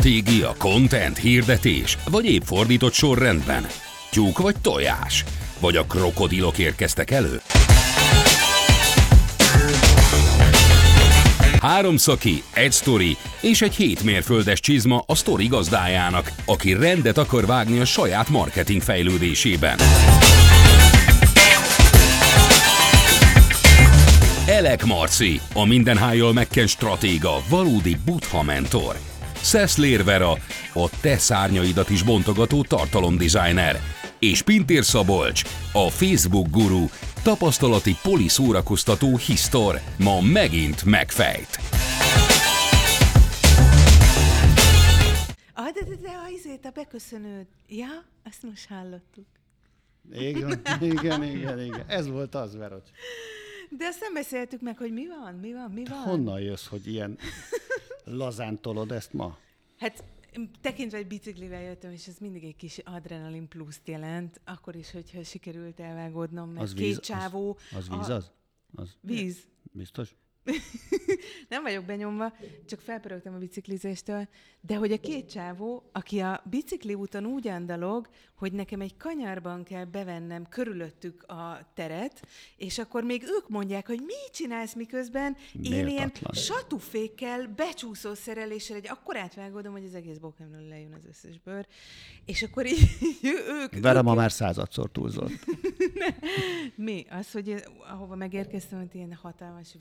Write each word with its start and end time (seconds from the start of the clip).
Stratégia, 0.00 0.54
content, 0.58 1.18
hirdetés, 1.18 1.98
vagy 2.10 2.24
épp 2.24 2.42
fordított 2.42 2.92
sorrendben? 2.92 3.66
Tyúk 4.10 4.38
vagy 4.38 4.54
tojás? 4.60 5.24
Vagy 5.58 5.76
a 5.76 5.84
krokodilok 5.84 6.58
érkeztek 6.58 7.10
elő? 7.10 7.40
Három 11.60 11.96
szaki, 11.96 12.42
egy 12.54 12.72
sztori 12.72 13.16
és 13.40 13.62
egy 13.62 13.74
hét 13.74 14.02
mérföldes 14.02 14.60
csizma 14.60 15.02
a 15.06 15.14
sztori 15.14 15.46
gazdájának, 15.46 16.32
aki 16.44 16.72
rendet 16.72 17.18
akar 17.18 17.46
vágni 17.46 17.78
a 17.78 17.84
saját 17.84 18.28
marketing 18.28 18.82
fejlődésében. 18.82 19.78
Elek 24.46 24.84
Marci, 24.84 25.40
a 25.54 25.64
mindenhájjal 25.64 26.32
megken 26.32 26.66
stratéga, 26.66 27.42
valódi 27.48 27.96
butha 28.04 28.42
mentor. 28.42 28.96
Szeszlér 29.42 30.04
Vera, 30.04 30.30
a 30.74 31.00
te 31.00 31.18
szárnyaidat 31.18 31.90
is 31.90 32.02
bontogató 32.02 32.62
tartalomdesigner. 32.62 33.80
És 34.18 34.42
Pintér 34.42 34.84
Szabolcs, 34.84 35.42
a 35.72 35.90
Facebook 35.90 36.50
guru, 36.50 36.84
tapasztalati 37.22 37.96
poliszórakoztató 38.02 39.16
hisztor, 39.16 39.80
ma 39.98 40.20
megint 40.20 40.84
megfejt. 40.84 41.58
Ah, 45.54 45.72
de, 45.72 45.84
de, 45.88 45.94
de 46.02 46.08
a 46.08 46.28
izét, 46.36 46.64
a 46.64 46.70
beköszönőd. 46.74 47.46
Ja, 47.68 48.04
ezt 48.22 48.42
most 48.42 48.68
hallottuk. 48.68 49.26
Igen, 50.12 50.60
igen, 50.98 51.22
igen, 51.22 51.60
igen. 51.60 51.84
Ez 51.86 52.08
volt 52.08 52.34
az, 52.34 52.56
Verocs. 52.56 52.88
De 53.78 53.84
azt 53.86 54.00
nem 54.00 54.14
beszéltük 54.14 54.60
meg, 54.60 54.76
hogy 54.78 54.92
mi 54.92 55.06
van, 55.06 55.34
mi 55.34 55.52
van, 55.52 55.70
mi 55.74 55.82
van. 55.88 55.98
Honnan 55.98 56.40
jössz, 56.40 56.66
hogy 56.66 56.86
ilyen 56.86 57.18
lazán 58.16 58.60
tolod 58.60 58.92
ezt 58.92 59.12
ma? 59.12 59.38
Hát 59.78 60.04
tekintve, 60.60 60.96
hogy 60.96 61.06
biciklivel 61.06 61.62
jöttem, 61.62 61.92
és 61.92 62.06
ez 62.06 62.18
mindig 62.18 62.44
egy 62.44 62.56
kis 62.56 62.78
adrenalin 62.78 63.48
pluszt 63.48 63.88
jelent, 63.88 64.40
akkor 64.44 64.76
is, 64.76 64.90
hogyha 64.90 65.22
sikerült 65.22 65.80
elvágódnom, 65.80 66.50
mert 66.50 66.62
Az 66.64 66.74
két 66.74 66.86
víz, 66.86 67.00
csávó... 67.00 67.58
Az, 67.70 67.76
az 67.76 67.88
víz 67.88 68.08
az? 68.08 68.30
az? 68.74 68.96
Víz. 69.00 69.48
Biztos? 69.72 70.14
Nem 71.48 71.62
vagyok 71.62 71.84
benyomva, 71.84 72.32
csak 72.66 72.80
felpörögtem 72.80 73.34
a 73.34 73.38
biciklizéstől, 73.38 74.28
de 74.60 74.76
hogy 74.76 74.92
a 74.92 75.00
két 75.00 75.30
csávó, 75.30 75.90
aki 75.92 76.18
a 76.18 76.42
bicikli 76.50 76.94
úton 76.94 77.26
úgy 77.26 77.48
andalog, 77.48 78.08
hogy 78.34 78.52
nekem 78.52 78.80
egy 78.80 78.96
kanyarban 78.96 79.64
kell 79.64 79.84
bevennem 79.84 80.48
körülöttük 80.48 81.22
a 81.22 81.70
teret, 81.74 82.26
és 82.56 82.78
akkor 82.78 83.04
még 83.04 83.22
ők 83.22 83.48
mondják, 83.48 83.86
hogy 83.86 84.00
mit 84.00 84.30
csinálsz 84.32 84.74
miközben 84.74 85.36
én 85.52 85.72
ilyen 85.72 85.84
Méltatlan. 85.84 86.32
satufékkel, 86.32 87.52
becsúszó 87.56 88.14
szereléssel 88.14 88.76
egy 88.76 88.88
akkor 88.88 89.16
átvágódom, 89.16 89.72
hogy 89.72 89.84
az 89.84 89.94
egész 89.94 90.16
bokemről 90.16 90.68
lejön 90.68 90.92
az 90.92 91.06
összes 91.08 91.38
bőr, 91.38 91.66
és 92.24 92.42
akkor 92.42 92.66
így 92.66 92.88
ők... 93.62 93.76
Ők 93.76 94.02
ma 94.02 94.14
már 94.14 94.32
századszor 94.32 94.90
túlzott. 94.90 95.44
mi? 96.76 97.06
Az, 97.10 97.32
hogy 97.32 97.64
ahova 97.90 98.14
megérkeztem, 98.14 98.78
hogy 98.78 98.94
ilyen 98.94 99.14
hatalmas 99.14 99.74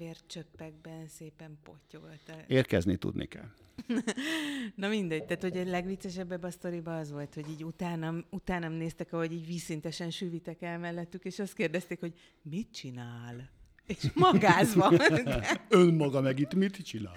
vércsöppekben 0.57 1.07
szépen 1.07 1.57
pottyolt. 1.63 2.45
Érkezni 2.47 2.97
tudni 2.97 3.25
kell. 3.27 3.49
Na 4.75 4.87
mindegy, 4.87 5.25
tehát 5.25 5.41
hogy 5.41 5.57
a 5.57 5.63
legviccesebb 5.63 6.31
ebbe 6.31 6.47
a 6.47 6.51
sztoriba 6.51 6.97
az 6.97 7.11
volt, 7.11 7.33
hogy 7.33 7.49
így 7.49 7.63
utánam, 7.63 8.25
utánam 8.29 8.73
néztek, 8.73 9.13
ahogy 9.13 9.31
így 9.31 9.45
vízszintesen 9.45 10.09
süvitek 10.09 10.61
el 10.61 10.79
mellettük, 10.79 11.23
és 11.23 11.39
azt 11.39 11.53
kérdezték, 11.53 11.99
hogy 11.99 12.13
mit 12.41 12.71
csinál? 12.71 13.49
És 13.85 14.11
magázva. 14.15 14.91
Önmaga 15.69 16.21
meg 16.21 16.39
itt 16.39 16.53
mit 16.53 16.75
csinál? 16.75 17.13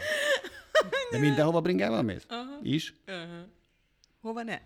De 1.10 1.18
mindenhova 1.18 1.60
bringával 1.60 2.02
mész? 2.02 2.26
Aha. 2.28 2.58
Is? 2.62 2.94
Aha. 3.06 3.46
Hova 4.20 4.42
ne? 4.42 4.58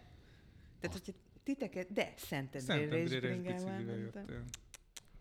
Tehát, 0.81 0.93
hogyha 0.93 1.13
titeket, 1.45 1.93
de 1.93 2.15
Szentendrére 2.17 2.99
is 2.99 3.19
bringával 3.19 3.79
mentem. 3.79 4.45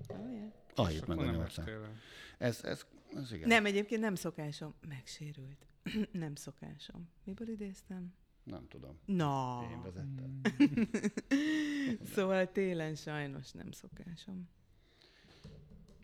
Oh, 0.07 0.31
yeah. 0.31 0.51
Ahit 0.75 1.07
meg 1.07 1.17
a 1.17 1.23
nem 1.23 1.35
800. 1.35 1.57
estél 1.57 1.83
el. 1.83 1.95
Ez, 2.37 2.63
ez, 2.63 2.85
ez 3.15 3.31
igen. 3.31 3.47
Nem, 3.47 3.65
egyébként 3.65 4.01
nem 4.01 4.15
szokásom. 4.15 4.73
Megsérült. 4.87 5.67
nem 6.11 6.35
szokásom. 6.35 7.09
Miből 7.23 7.49
idéztem? 7.49 8.13
Nem 8.43 8.67
tudom. 8.67 8.97
Na. 9.05 9.65
Én 9.71 9.81
vezettem. 9.81 10.41
Szóval 12.13 12.51
télen 12.51 12.95
sajnos 12.95 13.51
nem 13.51 13.71
szokásom. 13.71 14.49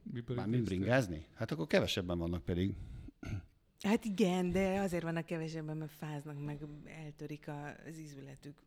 Miből 0.03 0.35
Már 0.35 0.47
mind 0.47 0.63
bringázni? 0.65 1.25
Hát 1.33 1.51
akkor 1.51 1.67
kevesebben 1.67 2.17
vannak 2.17 2.43
pedig. 2.43 2.73
Hát 3.81 4.05
igen, 4.05 4.51
de 4.51 4.79
azért 4.79 5.03
vannak 5.03 5.25
kevesebben, 5.25 5.77
mert 5.77 5.91
fáznak, 5.91 6.43
meg 6.45 6.59
eltörik 6.85 7.47
a- 7.47 7.75
az 7.87 7.97
ízületük. 7.99 8.59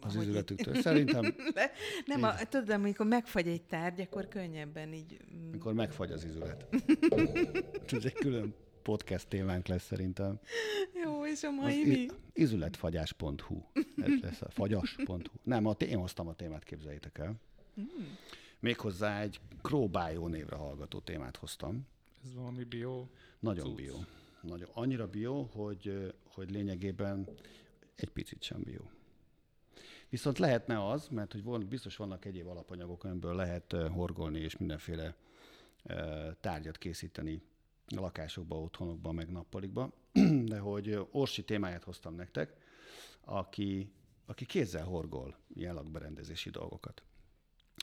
Az 0.00 0.14
ahogy 0.14 0.26
ízületüktől. 0.26 0.74
így- 0.74 0.80
Szerintem, 0.82 1.22
Le- 1.54 1.70
Nem, 2.06 2.22
a, 2.22 2.34
tudod, 2.48 2.70
amikor 2.70 3.06
megfagy 3.06 3.48
egy 3.48 3.62
tárgy, 3.62 4.00
akkor 4.00 4.28
könnyebben 4.28 4.92
így... 4.92 5.20
mm, 5.34 5.50
mikor 5.50 5.72
megfagy 5.74 6.10
az 6.10 6.24
ízület. 6.24 6.66
Ez 7.96 8.04
egy 8.04 8.12
külön 8.12 8.54
podcast 8.82 9.28
témánk 9.28 9.66
lesz 9.66 9.84
szerintem. 9.84 10.40
Jó, 11.04 11.26
és 11.26 11.42
a 11.42 11.48
Az 11.48 11.54
mai 11.54 11.80
i- 11.80 11.86
mi? 11.86 12.06
Ízületfagyás.hu. 12.34 13.62
Ez 13.96 14.20
lesz 14.20 14.40
a 14.42 14.50
fagyas.hu. 14.50 15.16
Nem, 15.42 15.66
a, 15.66 15.70
én 15.72 15.98
hoztam 15.98 16.28
a 16.28 16.34
témát, 16.34 16.64
képzeljétek 16.64 17.18
el. 17.18 17.34
Hmm. 17.74 18.16
Méghozzá 18.60 19.20
egy 19.20 19.40
Crowbio 19.62 20.28
névre 20.28 20.56
hallgató 20.56 20.98
témát 20.98 21.36
hoztam. 21.36 21.86
Ez 22.24 22.34
valami 22.34 22.64
bio. 22.64 23.06
Nagyon 23.40 23.64
Cucc. 23.64 23.76
bio. 23.76 23.94
Nagyon, 24.40 24.68
annyira 24.72 25.06
bio, 25.06 25.42
hogy, 25.42 26.14
hogy 26.34 26.50
lényegében 26.50 27.28
egy 27.96 28.08
picit 28.08 28.42
sem 28.42 28.60
bio. 28.62 28.80
Viszont 30.08 30.38
lehetne 30.38 30.88
az, 30.88 31.08
mert 31.08 31.32
hogy 31.32 31.42
von, 31.42 31.68
biztos 31.68 31.96
vannak 31.96 32.24
egyéb 32.24 32.46
alapanyagok, 32.46 33.04
amiből 33.04 33.34
lehet 33.34 33.72
horgolni 33.72 34.40
és 34.40 34.56
mindenféle 34.56 35.14
tárgyat 36.40 36.78
készíteni 36.78 37.42
lakásokba, 37.94 38.60
otthonokba, 38.60 39.12
meg 39.12 39.30
nappalikba. 39.30 39.92
De 40.44 40.58
hogy 40.58 41.06
Orsi 41.10 41.44
témáját 41.44 41.84
hoztam 41.84 42.14
nektek, 42.14 42.56
aki, 43.20 43.92
aki 44.26 44.46
kézzel 44.46 44.84
horgol 44.84 45.36
ilyen 45.54 45.74
lakberendezési 45.74 46.50
dolgokat. 46.50 47.02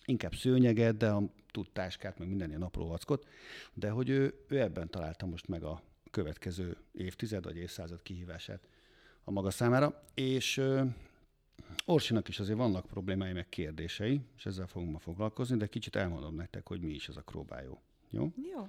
Inkább 0.06 0.36
szőnyeget, 0.36 0.98
de 0.98 1.10
a 1.10 1.24
tud 1.52 1.70
táskát, 1.74 2.18
meg 2.18 2.28
minden 2.28 2.50
ilyen 2.50 2.62
apró 2.62 2.88
vackot, 2.88 3.28
de 3.74 3.90
hogy 3.90 4.10
ő, 4.10 4.46
ő 4.48 4.60
ebben 4.60 4.90
találta 4.90 5.26
most 5.26 5.48
meg 5.48 5.64
a 5.64 5.82
következő 6.12 6.78
évtized 6.92 7.44
vagy 7.44 7.58
évszázad 7.58 8.02
kihívását 8.02 8.68
a 9.24 9.32
maga 9.32 9.52
számára, 9.52 10.04
és 10.14 10.62
Orsinak 11.86 12.28
is 12.28 12.40
azért 12.40 12.58
vannak 12.58 12.86
problémái, 12.86 13.34
meg 13.34 13.50
kérdései, 13.50 14.22
és 14.38 14.46
ezzel 14.46 14.68
fogunk 14.68 14.92
ma 14.92 15.00
foglalkozni, 15.00 15.58
de 15.58 15.68
kicsit 15.68 15.96
elmondom 15.96 16.36
nektek, 16.36 16.68
hogy 16.68 16.82
mi 16.82 16.92
is 16.94 17.08
ez 17.08 17.16
a 17.16 17.22
króbájó. 17.22 17.82
Jó? 18.10 18.32
Jó. 18.54 18.68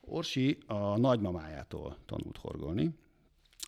Orsi 0.00 0.58
a 0.66 0.98
nagymamájától 0.98 1.96
tanult 2.06 2.36
horgolni. 2.36 2.94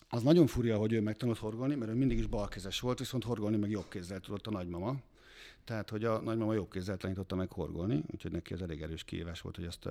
Az 0.09 0.23
nagyon 0.23 0.47
furja, 0.47 0.77
hogy 0.77 0.93
ő 0.93 1.01
megtanult 1.01 1.37
horgolni, 1.37 1.75
mert 1.75 1.91
ő 1.91 1.93
mindig 1.93 2.17
is 2.17 2.27
balkezes 2.27 2.79
volt, 2.79 2.99
viszont 2.99 3.23
horgolni 3.23 3.57
meg 3.57 3.69
jobb 3.69 3.89
kézzel 3.89 4.19
tudott 4.19 4.47
a 4.47 4.51
nagymama. 4.51 4.95
Tehát, 5.63 5.89
hogy 5.89 6.03
a 6.03 6.21
nagymama 6.21 6.53
jobb 6.53 6.71
kézzel 6.71 6.97
tanította 6.97 7.35
meg 7.35 7.51
horgolni, 7.51 8.03
úgyhogy 8.11 8.31
neki 8.31 8.53
ez 8.53 8.61
elég 8.61 8.81
erős 8.81 9.03
kihívás 9.03 9.41
volt, 9.41 9.55
hogy 9.55 9.65
ezt, 9.65 9.89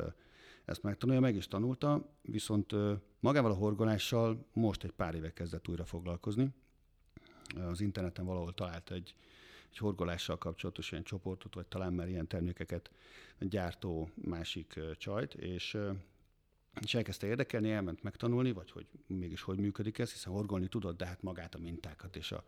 ezt 0.64 0.82
megtanulja, 0.82 1.20
meg 1.20 1.34
is 1.34 1.48
tanulta, 1.48 2.14
viszont 2.22 2.72
magával 3.20 3.50
a 3.50 3.54
horgolással 3.54 4.46
most 4.52 4.84
egy 4.84 4.90
pár 4.90 5.14
éve 5.14 5.32
kezdett 5.32 5.68
újra 5.68 5.84
foglalkozni. 5.84 6.48
Az 7.56 7.80
interneten 7.80 8.24
valahol 8.24 8.54
talált 8.54 8.90
egy, 8.90 9.14
egy 9.70 9.76
horgolással 9.76 10.38
kapcsolatos 10.38 10.90
ilyen 10.90 11.04
csoportot, 11.04 11.54
vagy 11.54 11.66
talán 11.66 11.92
már 11.92 12.08
ilyen 12.08 12.26
termékeket 12.26 12.90
gyártó 13.38 14.10
másik 14.14 14.80
csajt, 14.98 15.34
és 15.34 15.78
és 16.80 16.94
elkezdte 16.94 17.26
érdekelni, 17.26 17.70
elment 17.70 18.02
megtanulni, 18.02 18.52
vagy 18.52 18.70
hogy 18.70 18.86
mégis 19.06 19.42
hogy 19.42 19.58
működik 19.58 19.98
ez, 19.98 20.12
hiszen 20.12 20.32
horgolni 20.32 20.68
tudod, 20.68 20.96
de 20.96 21.06
hát 21.06 21.22
magát 21.22 21.54
a 21.54 21.58
mintákat 21.58 22.16
és 22.16 22.32
a, 22.32 22.44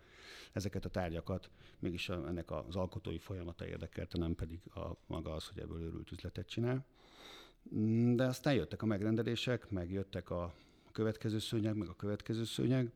ezeket 0.53 0.85
a 0.85 0.89
tárgyakat 0.89 1.51
mégis 1.79 2.09
ennek 2.09 2.51
az 2.51 2.77
alkotói 2.77 3.19
folyamata 3.19 3.67
érdekelte, 3.67 4.19
nem 4.19 4.35
pedig 4.35 4.61
a, 4.75 4.91
maga 5.07 5.35
az, 5.35 5.47
hogy 5.47 5.59
ebből 5.59 5.81
őrült 5.81 6.11
üzletet 6.11 6.49
csinál. 6.49 6.85
De 8.15 8.25
aztán 8.25 8.55
jöttek 8.55 8.83
a 8.83 8.87
megrendelések, 8.87 9.71
meg 9.71 9.91
jöttek 9.91 10.31
a 10.31 10.55
következő 10.93 11.39
szőnyeg, 11.39 11.77
meg 11.77 11.89
a 11.89 11.97
következő 11.97 12.45
szőnyeg, 12.45 12.93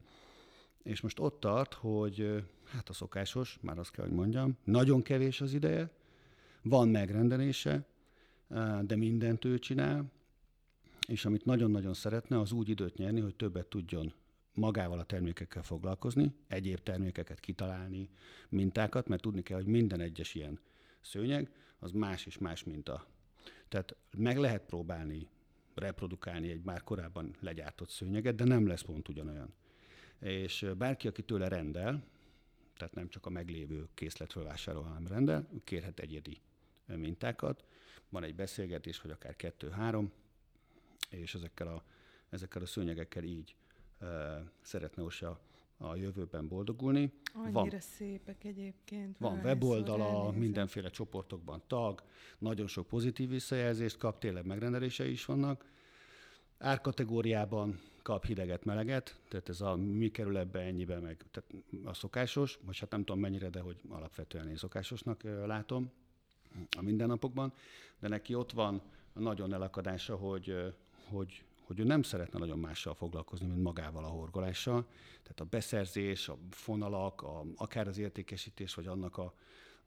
és 0.87 1.01
most 1.01 1.21
ott 1.21 1.41
tart, 1.41 1.75
hogy 1.75 2.45
hát 2.65 2.89
a 2.89 2.93
szokásos, 2.93 3.59
már 3.61 3.79
azt 3.79 3.91
kell, 3.91 4.05
hogy 4.05 4.15
mondjam, 4.15 4.57
nagyon 4.65 5.03
kevés 5.03 5.41
az 5.41 5.53
ideje, 5.53 5.91
van 6.63 6.89
megrendelése, 6.89 7.87
de 8.83 8.97
mindent 8.97 9.45
ő 9.45 9.59
csinál, 9.59 10.13
és 11.09 11.25
amit 11.25 11.45
nagyon-nagyon 11.45 11.95
szeretne, 11.95 12.41
az 12.41 12.53
úgy 12.53 12.69
időt 12.69 12.97
nyerni, 12.97 13.21
hogy 13.21 13.35
többet 13.35 13.67
tudjon 13.67 14.13
magával 14.55 14.99
a 14.99 15.05
termékekkel 15.05 15.63
foglalkozni, 15.63 16.35
egyéb 16.49 16.79
termékeket 16.79 17.41
kitalálni, 17.41 18.09
mintákat, 18.49 19.09
mert 19.09 19.23
tudni 19.23 19.43
kell, 19.43 19.57
hogy 19.57 19.67
minden 19.67 20.01
egyes 20.01 20.35
ilyen 20.35 20.61
szőnyeg 21.01 21.51
az 21.79 21.91
más 21.91 22.27
és 22.27 22.39
más 22.39 22.65
minta. 22.65 23.07
Tehát 23.69 23.97
meg 24.17 24.39
lehet 24.39 24.63
próbálni 24.63 25.29
reprodukálni 25.75 26.51
egy 26.51 26.63
már 26.65 26.83
korábban 26.83 27.37
legyártott 27.41 27.89
szőnyeget, 27.89 28.35
de 28.35 28.45
nem 28.45 28.67
lesz 28.67 28.83
pont 28.83 29.09
ugyanolyan. 29.09 29.55
És 30.21 30.67
bárki, 30.77 31.09
aki 31.09 31.23
tőle 31.23 31.49
rendel, 31.49 32.05
tehát 32.77 32.95
nem 32.95 33.09
csak 33.09 33.27
a 33.27 33.31
meglévő 33.31 33.89
készletről 33.95 34.45
vásárol, 34.45 34.83
hanem 34.83 35.07
rendel, 35.07 35.49
kérhet 35.65 36.01
egyedi 36.01 36.41
mintákat. 36.87 37.65
Van 38.09 38.23
egy 38.23 38.35
beszélgetés, 38.35 38.99
hogy 38.99 39.11
akár 39.11 39.37
kettő-három, 39.37 40.13
és 41.11 41.35
ezekkel 41.35 41.67
a, 41.67 41.83
ezekkel 42.29 42.63
a 42.63 42.67
szőnyegekkel 42.67 43.23
így 43.23 43.55
e, 43.99 44.07
szeretne 44.63 45.03
Osa 45.03 45.41
a 45.79 45.95
jövőben 45.95 46.49
boldogulni. 46.49 47.13
Annyira 47.35 47.53
van, 47.53 47.81
szépek 47.81 48.45
egyébként. 48.45 49.19
Van 49.19 49.41
weboldala, 49.45 50.31
mindenféle 50.31 50.91
csoportokban 50.91 51.63
tag, 51.67 52.03
nagyon 52.39 52.67
sok 52.67 52.87
pozitív 52.87 53.29
visszajelzést 53.29 53.97
kap, 53.97 54.19
tényleg 54.19 54.47
megrendelései 54.47 55.11
is 55.11 55.25
vannak. 55.25 55.65
Árkategóriában 56.59 57.81
kap 58.07 58.25
hideget, 58.25 58.65
meleget, 58.65 59.19
tehát 59.29 59.49
ez 59.49 59.61
a 59.61 59.77
mi 59.77 60.11
kerül 60.11 60.37
ebbe 60.39 60.61
ennyibe, 60.61 60.99
meg 60.99 61.25
tehát 61.31 61.51
a 61.85 61.95
szokásos, 61.95 62.59
most 62.65 62.81
hát 62.81 62.91
nem 62.91 63.05
tudom 63.05 63.21
mennyire, 63.21 63.49
de 63.49 63.61
hogy 63.61 63.77
alapvetően 63.89 64.49
én 64.49 64.57
szokásosnak 64.57 65.23
látom 65.47 65.91
a 66.77 66.83
mindennapokban, 66.83 67.53
de 67.99 68.09
neki 68.09 68.35
ott 68.35 68.53
van 68.53 68.83
a 69.13 69.21
nagyon 69.21 69.53
elakadása, 69.53 70.17
hogy, 70.17 70.75
hogy, 71.09 71.45
hogy 71.65 71.79
ő 71.79 71.85
nem 71.85 72.03
szeretne 72.03 72.39
nagyon 72.39 72.59
mással 72.59 72.95
foglalkozni, 72.95 73.47
mint 73.47 73.63
magával 73.63 74.05
a 74.05 74.09
horgolással. 74.09 74.87
Tehát 75.23 75.41
a 75.41 75.45
beszerzés, 75.45 76.29
a 76.29 76.39
fonalak, 76.51 77.23
a, 77.23 77.45
akár 77.57 77.89
az 77.89 77.99
értékesítés, 77.99 78.75
vagy 78.75 78.87
annak 78.87 79.19
a, 79.19 79.35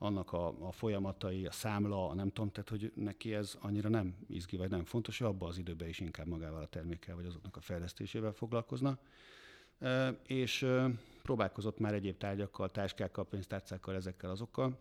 annak 0.01 0.33
a, 0.33 0.67
a 0.67 0.71
folyamatai, 0.71 1.45
a 1.45 1.51
számla, 1.51 2.09
a 2.09 2.13
nem 2.13 2.27
tudom, 2.27 2.51
tehát 2.51 2.69
hogy 2.69 2.91
neki 2.95 3.33
ez 3.33 3.57
annyira 3.61 3.89
nem 3.89 4.15
izgi, 4.27 4.57
vagy 4.57 4.69
nem 4.69 4.85
fontos, 4.85 5.19
hogy 5.19 5.35
az 5.39 5.57
időben 5.57 5.87
is 5.87 5.99
inkább 5.99 6.27
magával 6.27 6.61
a 6.61 6.67
termékkel, 6.67 7.15
vagy 7.15 7.25
azoknak 7.25 7.55
a 7.55 7.61
fejlesztésével 7.61 8.31
foglalkozna. 8.31 8.97
És 10.27 10.67
próbálkozott 11.21 11.79
már 11.79 11.93
egyéb 11.93 12.17
tárgyakkal, 12.17 12.71
táskákkal, 12.71 13.25
pénztárcákkal, 13.25 13.95
ezekkel 13.95 14.29
azokkal. 14.29 14.77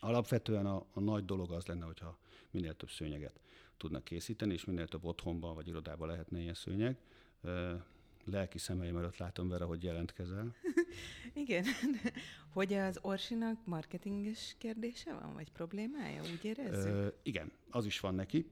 Alapvetően 0.00 0.66
a, 0.66 0.84
a 0.92 1.00
nagy 1.00 1.24
dolog 1.24 1.52
az 1.52 1.66
lenne, 1.66 1.84
hogyha 1.84 2.18
minél 2.50 2.74
több 2.74 2.90
szőnyeget 2.90 3.40
tudnak 3.76 4.04
készíteni, 4.04 4.52
és 4.52 4.64
minél 4.64 4.88
több 4.88 5.04
otthonban 5.04 5.54
vagy 5.54 5.68
irodában 5.68 6.08
lehetne 6.08 6.40
ilyen 6.40 6.54
szőnyeg. 6.54 6.96
Lelki 8.30 8.58
szemeim 8.58 8.96
előtt 8.96 9.16
látom 9.16 9.48
vele, 9.48 9.64
hogy 9.64 9.82
jelentkezel. 9.82 10.54
Igen. 11.34 11.64
hogy 12.52 12.72
az 12.72 12.98
Orsinak 13.02 13.66
marketinges 13.66 14.54
kérdése 14.58 15.12
van, 15.12 15.34
vagy 15.34 15.50
problémája, 15.50 16.22
úgy 16.22 16.44
érezzük? 16.44 16.92
Ö, 16.92 17.08
igen, 17.22 17.52
az 17.70 17.86
is 17.86 18.00
van 18.00 18.14
neki. 18.14 18.46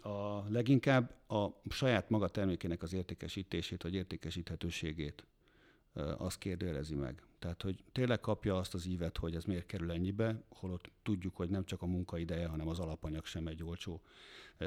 A 0.00 0.48
leginkább 0.48 1.14
a 1.28 1.46
saját 1.70 2.10
maga 2.10 2.28
termékének 2.28 2.82
az 2.82 2.92
értékesítését, 2.92 3.82
vagy 3.82 3.94
értékesíthetőségét 3.94 5.26
az 6.18 6.38
kérdőjelezi 6.38 6.94
meg. 6.94 7.22
Tehát, 7.38 7.62
hogy 7.62 7.84
tényleg 7.92 8.20
kapja 8.20 8.56
azt 8.56 8.74
az 8.74 8.86
ívet, 8.86 9.16
hogy 9.16 9.34
ez 9.34 9.44
miért 9.44 9.66
kerül 9.66 9.90
ennyibe, 9.90 10.42
holott 10.48 10.90
tudjuk, 11.02 11.36
hogy 11.36 11.50
nem 11.50 11.64
csak 11.64 11.82
a 11.82 11.86
munkaideje, 11.86 12.46
hanem 12.46 12.68
az 12.68 12.78
alapanyag 12.78 13.24
sem 13.24 13.46
egy 13.46 13.62
olcsó 13.64 14.00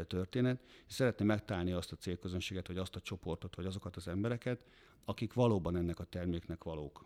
történet. 0.08 0.64
És 0.88 0.94
szeretné 0.94 1.26
megtalálni 1.26 1.72
azt 1.72 1.92
a 1.92 1.96
célközönséget, 1.96 2.68
vagy 2.68 2.78
azt 2.78 2.96
a 2.96 3.00
csoportot, 3.02 3.56
vagy 3.56 3.66
azokat 3.66 3.96
az 3.96 4.08
embereket, 4.08 4.60
akik 5.06 5.34
valóban 5.34 5.76
ennek 5.76 6.00
a 6.00 6.04
terméknek 6.04 6.64
valók. 6.64 7.06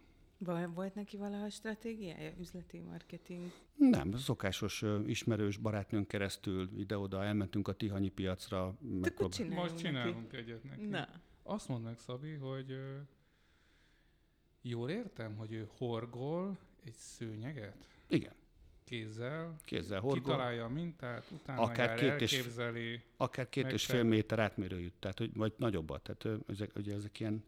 Volt 0.73 0.95
neki 0.95 1.17
valaha 1.17 1.49
stratégiája, 1.49 2.31
üzleti 2.39 2.79
marketing? 2.79 3.51
Nem, 3.75 4.11
szokásos 4.11 4.83
ismerős 5.05 5.57
barátnőn 5.57 6.07
keresztül 6.07 6.69
ide-oda 6.77 7.23
elmentünk 7.23 7.67
a 7.67 7.73
Tihanyi 7.73 8.09
piacra. 8.09 8.75
Megprób- 8.79 9.49
Most 9.49 9.77
csinálunk 9.77 10.31
neki. 10.31 10.37
egyet 10.37 10.63
neki. 10.63 10.85
Na. 10.85 11.07
Azt 11.43 11.67
mondd 11.67 11.95
Szabi, 11.95 12.33
hogy 12.33 12.77
Jól 14.67 14.89
értem, 14.89 15.35
hogy 15.35 15.51
ő 15.51 15.69
horgol 15.77 16.57
egy 16.83 16.93
szőnyeget? 16.93 17.87
Igen. 18.07 18.33
Kézzel? 18.83 19.55
Kézzel 19.63 19.99
horgol. 19.99 20.21
Kitalálja 20.21 20.65
a 20.65 20.69
mintát, 20.69 21.25
utána 21.31 21.61
akár 21.61 21.87
jár, 21.87 21.97
két 21.97 22.09
elképzeli. 22.09 22.81
És, 22.81 23.01
akár 23.17 23.49
két 23.49 23.71
és 23.71 23.85
fél 23.85 24.03
méter 24.03 24.39
átmérőjű, 24.39 24.91
tehát, 24.99 25.17
hogy, 25.17 25.33
vagy 25.33 25.53
nagyobbat. 25.57 26.01
Tehát 26.03 26.41
ezek, 26.47 26.71
ugye 26.75 26.93
ezek 26.93 27.19
ilyen 27.19 27.43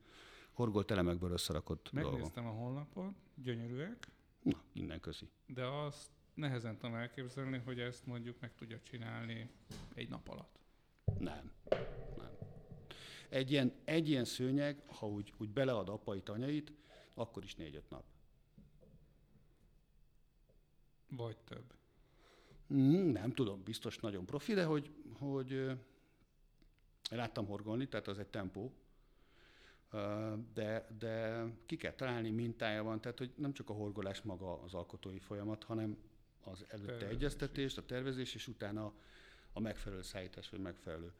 horgolt 0.51 0.91
elemekből 0.91 1.31
összerakott 1.31 1.91
Megnéztem 1.91 2.43
dolgok. 2.43 2.59
a 2.59 2.63
honlapot, 2.63 3.13
gyönyörűek. 3.35 4.07
Na, 4.41 4.63
innen 4.73 4.99
köszi. 4.99 5.29
De 5.45 5.65
azt 5.65 6.09
nehezen 6.33 6.77
tudom 6.77 6.95
elképzelni, 6.95 7.61
hogy 7.65 7.79
ezt 7.79 8.05
mondjuk 8.05 8.39
meg 8.39 8.55
tudja 8.55 8.79
csinálni 8.81 9.49
egy 9.93 10.09
nap 10.09 10.29
alatt. 10.29 10.59
Nem. 11.19 11.51
Nem. 12.17 12.31
Egy 13.29 13.51
ilyen, 13.51 13.73
egy 13.83 14.09
ilyen 14.09 14.25
szőnyeg, 14.25 14.81
ha 14.85 15.07
úgy, 15.07 15.33
úgy 15.37 15.49
belead 15.49 15.89
apait, 15.89 16.29
anyait, 16.29 16.71
akkor 17.17 17.43
is 17.43 17.55
négy-öt 17.55 17.89
nap. 17.89 18.03
Vagy 21.09 21.37
több. 21.37 21.73
Mm, 22.73 23.11
nem 23.11 23.33
tudom, 23.33 23.63
biztos 23.63 23.97
nagyon 23.97 24.25
profi, 24.25 24.53
de 24.53 24.63
hogy, 24.63 24.91
hogy 25.19 25.71
láttam 27.09 27.45
horgolni, 27.45 27.87
tehát 27.87 28.07
az 28.07 28.19
egy 28.19 28.27
tempó, 28.27 28.73
de, 30.53 30.87
de 30.99 31.43
ki 31.65 31.75
kell 31.75 31.93
találni, 31.93 32.29
mintája 32.29 32.83
van, 32.83 33.01
tehát 33.01 33.17
hogy 33.17 33.33
nem 33.35 33.53
csak 33.53 33.69
a 33.69 33.73
horgolás 33.73 34.21
maga 34.21 34.61
az 34.61 34.73
alkotói 34.73 35.19
folyamat, 35.19 35.63
hanem 35.63 35.97
az 36.43 36.65
előtte 36.67 36.91
tervezés. 36.91 37.15
egyeztetés, 37.15 37.77
a 37.77 37.85
tervezés, 37.85 38.35
és 38.35 38.47
utána 38.47 38.93
a 39.53 39.59
megfelelő 39.59 40.01
szállítás, 40.01 40.49
vagy 40.49 40.59
megfelelő 40.59 41.13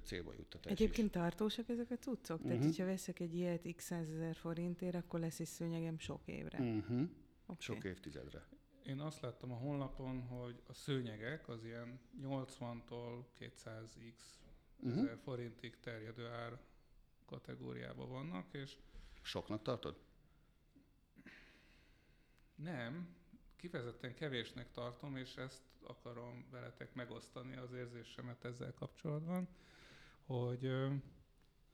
célba 0.00 0.32
juttatás 0.32 0.72
Egyébként 0.72 1.06
is. 1.06 1.12
tartósak 1.12 1.68
ezek 1.68 1.90
a 1.90 1.96
cuccok? 1.96 2.36
Uh-huh. 2.36 2.42
Tehát, 2.42 2.58
mhm. 2.58 2.66
hogyha 2.66 2.84
veszek 2.84 3.20
egy 3.20 3.34
ilyet 3.34 3.74
x 3.76 3.90
ezer 3.90 4.34
forintért, 4.34 4.94
akkor 4.94 5.20
lesz 5.20 5.38
is 5.38 5.48
szőnyegem 5.48 5.98
sok 5.98 6.20
évre. 6.24 6.58
Uh-huh. 6.58 7.08
Okay. 7.42 7.56
Sok 7.58 7.84
évtizedre. 7.84 8.46
Én 8.86 9.00
azt 9.00 9.20
láttam 9.20 9.52
a 9.52 9.56
honlapon, 9.56 10.20
hogy 10.20 10.62
a 10.66 10.72
szőnyegek 10.72 11.48
az 11.48 11.64
ilyen 11.64 12.00
80-tól 12.22 13.24
200x 13.38 14.14
uh-huh. 14.76 14.98
ezer 14.98 15.18
forintig 15.22 15.80
terjedő 15.80 16.26
ár 16.26 16.58
kategóriában 17.26 18.08
vannak, 18.08 18.46
és... 18.52 18.76
Soknak 19.22 19.62
tartod? 19.62 20.00
Nem, 22.54 23.16
kifejezetten 23.56 24.14
kevésnek 24.14 24.70
tartom, 24.70 25.16
és 25.16 25.36
ezt 25.36 25.62
akarom 25.82 26.46
veletek 26.50 26.94
megosztani 26.94 27.56
az 27.56 27.72
érzésemet 27.72 28.44
ezzel 28.44 28.74
kapcsolatban 28.74 29.48
hogy 30.26 30.70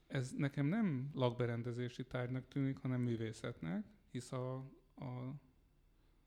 ez 0.06 0.32
nekem 0.32 0.66
nem 0.66 1.10
lakberendezési 1.14 2.04
tárgynak 2.04 2.48
tűnik, 2.48 2.78
hanem 2.78 3.00
művészetnek, 3.00 3.86
hisz 4.10 4.32
a, 4.32 4.56
a 4.94 5.34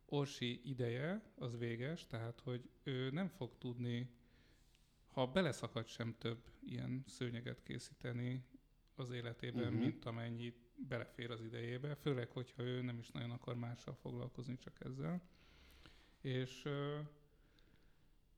Orsi 0.06 0.62
ideje 0.64 1.22
az 1.36 1.58
véges, 1.58 2.08
tehát 2.08 2.40
hogy 2.40 2.70
ő 2.84 3.10
nem 3.10 3.28
fog 3.28 3.58
tudni, 3.58 4.10
ha 5.12 5.28
beleszakad 5.28 5.88
sem 5.88 6.16
több 6.18 6.44
ilyen 6.60 7.04
szőnyeget 7.08 7.64
készíteni 7.64 8.46
az 8.96 9.12
életében, 9.12 9.68
uh-huh. 9.68 9.80
mint 9.80 10.06
amennyi 10.06 10.54
belefér 10.88 11.32
az 11.32 11.42
idejébe, 11.42 11.96
főleg, 11.96 12.30
hogyha 12.30 12.64
ő 12.64 12.82
nem 12.82 13.00
is 13.00 13.10
nagyon 13.12 13.32
akar 13.32 13.56
mással 13.56 13.94
foglalkozni, 13.94 14.58
csak 14.58 14.80
ezzel. 14.80 15.22
És 16.22 16.68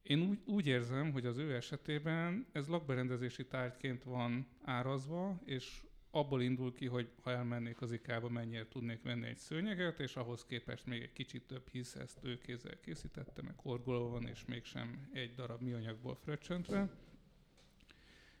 én 0.04 0.20
úgy, 0.20 0.38
úgy 0.46 0.66
érzem, 0.66 1.12
hogy 1.12 1.26
az 1.26 1.36
ő 1.38 1.54
esetében 1.54 2.46
ez 2.52 2.66
lakberendezési 2.66 3.46
tárgyként 3.46 4.02
van 4.04 4.46
árazva, 4.62 5.40
és 5.44 5.82
abból 6.10 6.42
indul 6.42 6.74
ki, 6.74 6.86
hogy 6.86 7.10
ha 7.22 7.30
elmennék 7.30 7.80
az 7.80 7.92
ikába, 7.92 8.28
mennyire 8.28 8.68
tudnék 8.68 9.02
venni 9.02 9.26
egy 9.26 9.36
szőnyeget, 9.36 10.00
és 10.00 10.16
ahhoz 10.16 10.44
képest 10.44 10.86
még 10.86 11.02
egy 11.02 11.12
kicsit 11.12 11.46
több, 11.46 11.68
hisz 11.68 11.94
ezt 11.94 12.18
ő 12.22 12.38
kézzel 12.38 12.80
készítette, 12.80 13.42
meg 13.42 13.54
horgoló 13.56 14.08
van, 14.08 14.26
és 14.26 14.44
mégsem 14.44 15.08
egy 15.12 15.34
darab 15.34 15.60
műanyagból 15.60 16.14
fröccsöntve. 16.14 16.90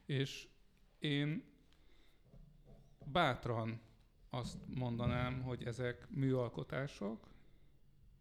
És 0.06 0.48
én 0.98 1.44
bátran 3.04 3.80
azt 4.30 4.58
mondanám, 4.74 5.42
hogy 5.42 5.64
ezek 5.64 6.10
műalkotások, 6.10 7.28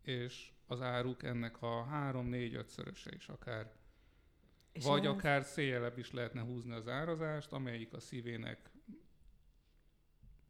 és 0.01 0.52
az 0.67 0.81
áruk 0.81 1.23
ennek 1.23 1.61
a 1.61 1.87
3-4-5 1.91 2.65
szöröse 2.65 3.15
is 3.15 3.27
akár. 3.27 3.71
És 4.71 4.83
Vagy 4.83 5.05
ez... 5.05 5.11
akár 5.11 5.43
széjelebb 5.43 5.97
is 5.97 6.11
lehetne 6.11 6.41
húzni 6.41 6.73
az 6.73 6.87
árazást, 6.87 7.51
amelyik 7.51 7.93
a 7.93 7.99
szívének 7.99 8.71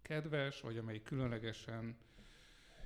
kedves, 0.02 0.62
vagy 0.62 0.78
amelyik 0.78 1.04
különlegesen 1.04 1.98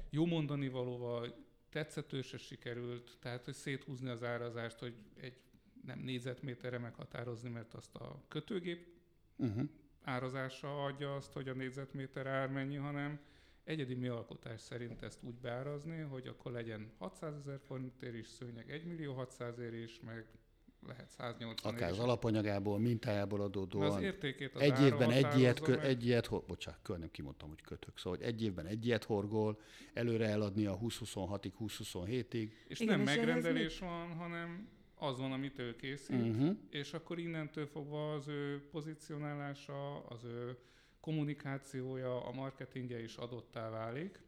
jó 0.10 0.26
mondani 0.26 0.70
valóval, 0.70 1.46
tetszetőse 1.70 2.38
sikerült, 2.38 3.18
tehát 3.20 3.46
hogy 3.46 3.54
széthúzni 3.54 4.10
az 4.10 4.24
árazást, 4.24 4.80
hogy 4.80 4.96
egy 5.20 5.42
nem 5.86 6.00
négyzetméterre 6.00 6.78
meghatározni, 6.78 7.50
mert 7.50 7.74
azt 7.74 7.96
a 7.96 8.24
kötőgép 8.28 8.88
uh-huh. 9.36 9.70
árazása 10.02 10.84
adja 10.84 11.16
azt, 11.16 11.34
hogy 11.34 11.50
a 11.50 11.54
négyzetméter 11.54 12.28
ár 12.28 12.50
mennyi, 12.50 12.76
hanem 12.76 13.20
egyedi 13.68 13.94
mi 13.94 14.08
alkotás 14.08 14.62
szerint 14.62 15.02
ezt 15.02 15.24
úgy 15.24 15.36
beárazni, 15.36 16.00
hogy 16.00 16.28
akkor 16.28 16.52
legyen 16.52 16.92
600 16.98 17.36
ezer 17.36 17.60
forintért 17.68 18.16
is 18.16 18.28
szőnyeg, 18.28 18.72
1 18.72 18.86
millió 18.86 19.14
600 19.14 19.60
ér 19.60 19.74
is, 19.74 20.00
meg 20.06 20.26
lehet 20.88 21.10
180 21.10 21.74
Akár 21.74 21.92
az 21.92 22.00
alapanyagából, 22.00 22.80
mintájából 22.80 23.42
adódóan. 23.42 23.92
Az 23.92 24.02
értékét 24.02 24.56
az 24.56 24.62
egy 24.62 24.82
évben 24.82 25.12
egy 25.12 25.38
ilyet, 25.38 25.60
kö, 25.60 25.80
egy 25.80 26.06
ilyet, 26.06 26.30
bocsánat, 26.48 26.80
kör 26.82 27.00
nem 27.00 27.12
kimondtam, 27.12 27.50
hogy 27.50 27.62
kötök. 27.62 27.98
Szóval 27.98 28.20
hogy 28.20 28.28
egy 28.28 28.44
évben 28.44 28.66
egy 28.66 28.86
ilyet 28.86 29.04
horgol, 29.04 29.60
előre 29.94 30.28
eladni 30.28 30.66
a 30.66 30.78
20-26-ig, 30.78 31.52
20-27-ig. 31.60 32.52
És 32.68 32.80
Igen, 32.80 33.00
nem 33.00 33.08
és 33.08 33.16
megrendelés 33.16 33.80
van, 33.80 34.16
hanem 34.16 34.70
az 34.96 35.20
van, 35.20 35.32
amit 35.32 35.60
ő 35.60 35.76
készít, 35.76 36.22
Uh-huh. 36.22 36.58
és 36.70 36.94
akkor 36.94 37.20
innentől 37.20 37.66
fogva 37.66 38.14
az 38.14 38.28
ő 38.28 38.68
pozícionálása, 38.72 40.06
az 40.06 40.24
ő 40.24 40.58
kommunikációja, 41.00 42.26
a 42.26 42.32
marketingje 42.32 43.02
is 43.02 43.16
adottá 43.16 43.70
válik. 43.70 44.22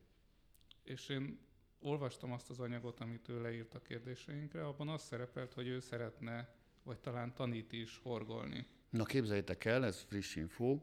És 0.84 1.10
én 1.10 1.40
olvastam 1.80 2.32
azt 2.32 2.50
az 2.50 2.60
anyagot, 2.60 3.00
amit 3.00 3.30
ő 3.30 3.42
leírt 3.42 3.74
a 3.74 3.82
kérdéseinkre, 3.82 4.66
abban 4.68 4.90
az 4.90 5.02
szerepelt, 5.02 5.54
hogy 5.54 5.68
ő 5.68 5.80
szeretne, 5.80 6.56
vagy 6.84 7.00
talán 7.00 7.34
tanít 7.34 7.72
is 7.72 7.98
horgolni. 7.98 8.66
Na 8.90 9.04
képzeljétek 9.04 9.66
el, 9.66 9.86
ez 9.86 10.02
friss 10.02 10.36
info, 10.36 10.80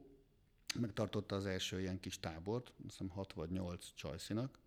megtartotta 0.81 1.37
az 1.37 1.47
első 1.47 1.81
ilyen 1.81 2.00
kis 2.00 2.21
tábort, 2.21 2.69
azt 2.69 2.76
hiszem 2.83 3.09
6 3.09 3.33
vagy 3.33 3.50
8 3.50 3.95
csajszinak, 3.95 4.59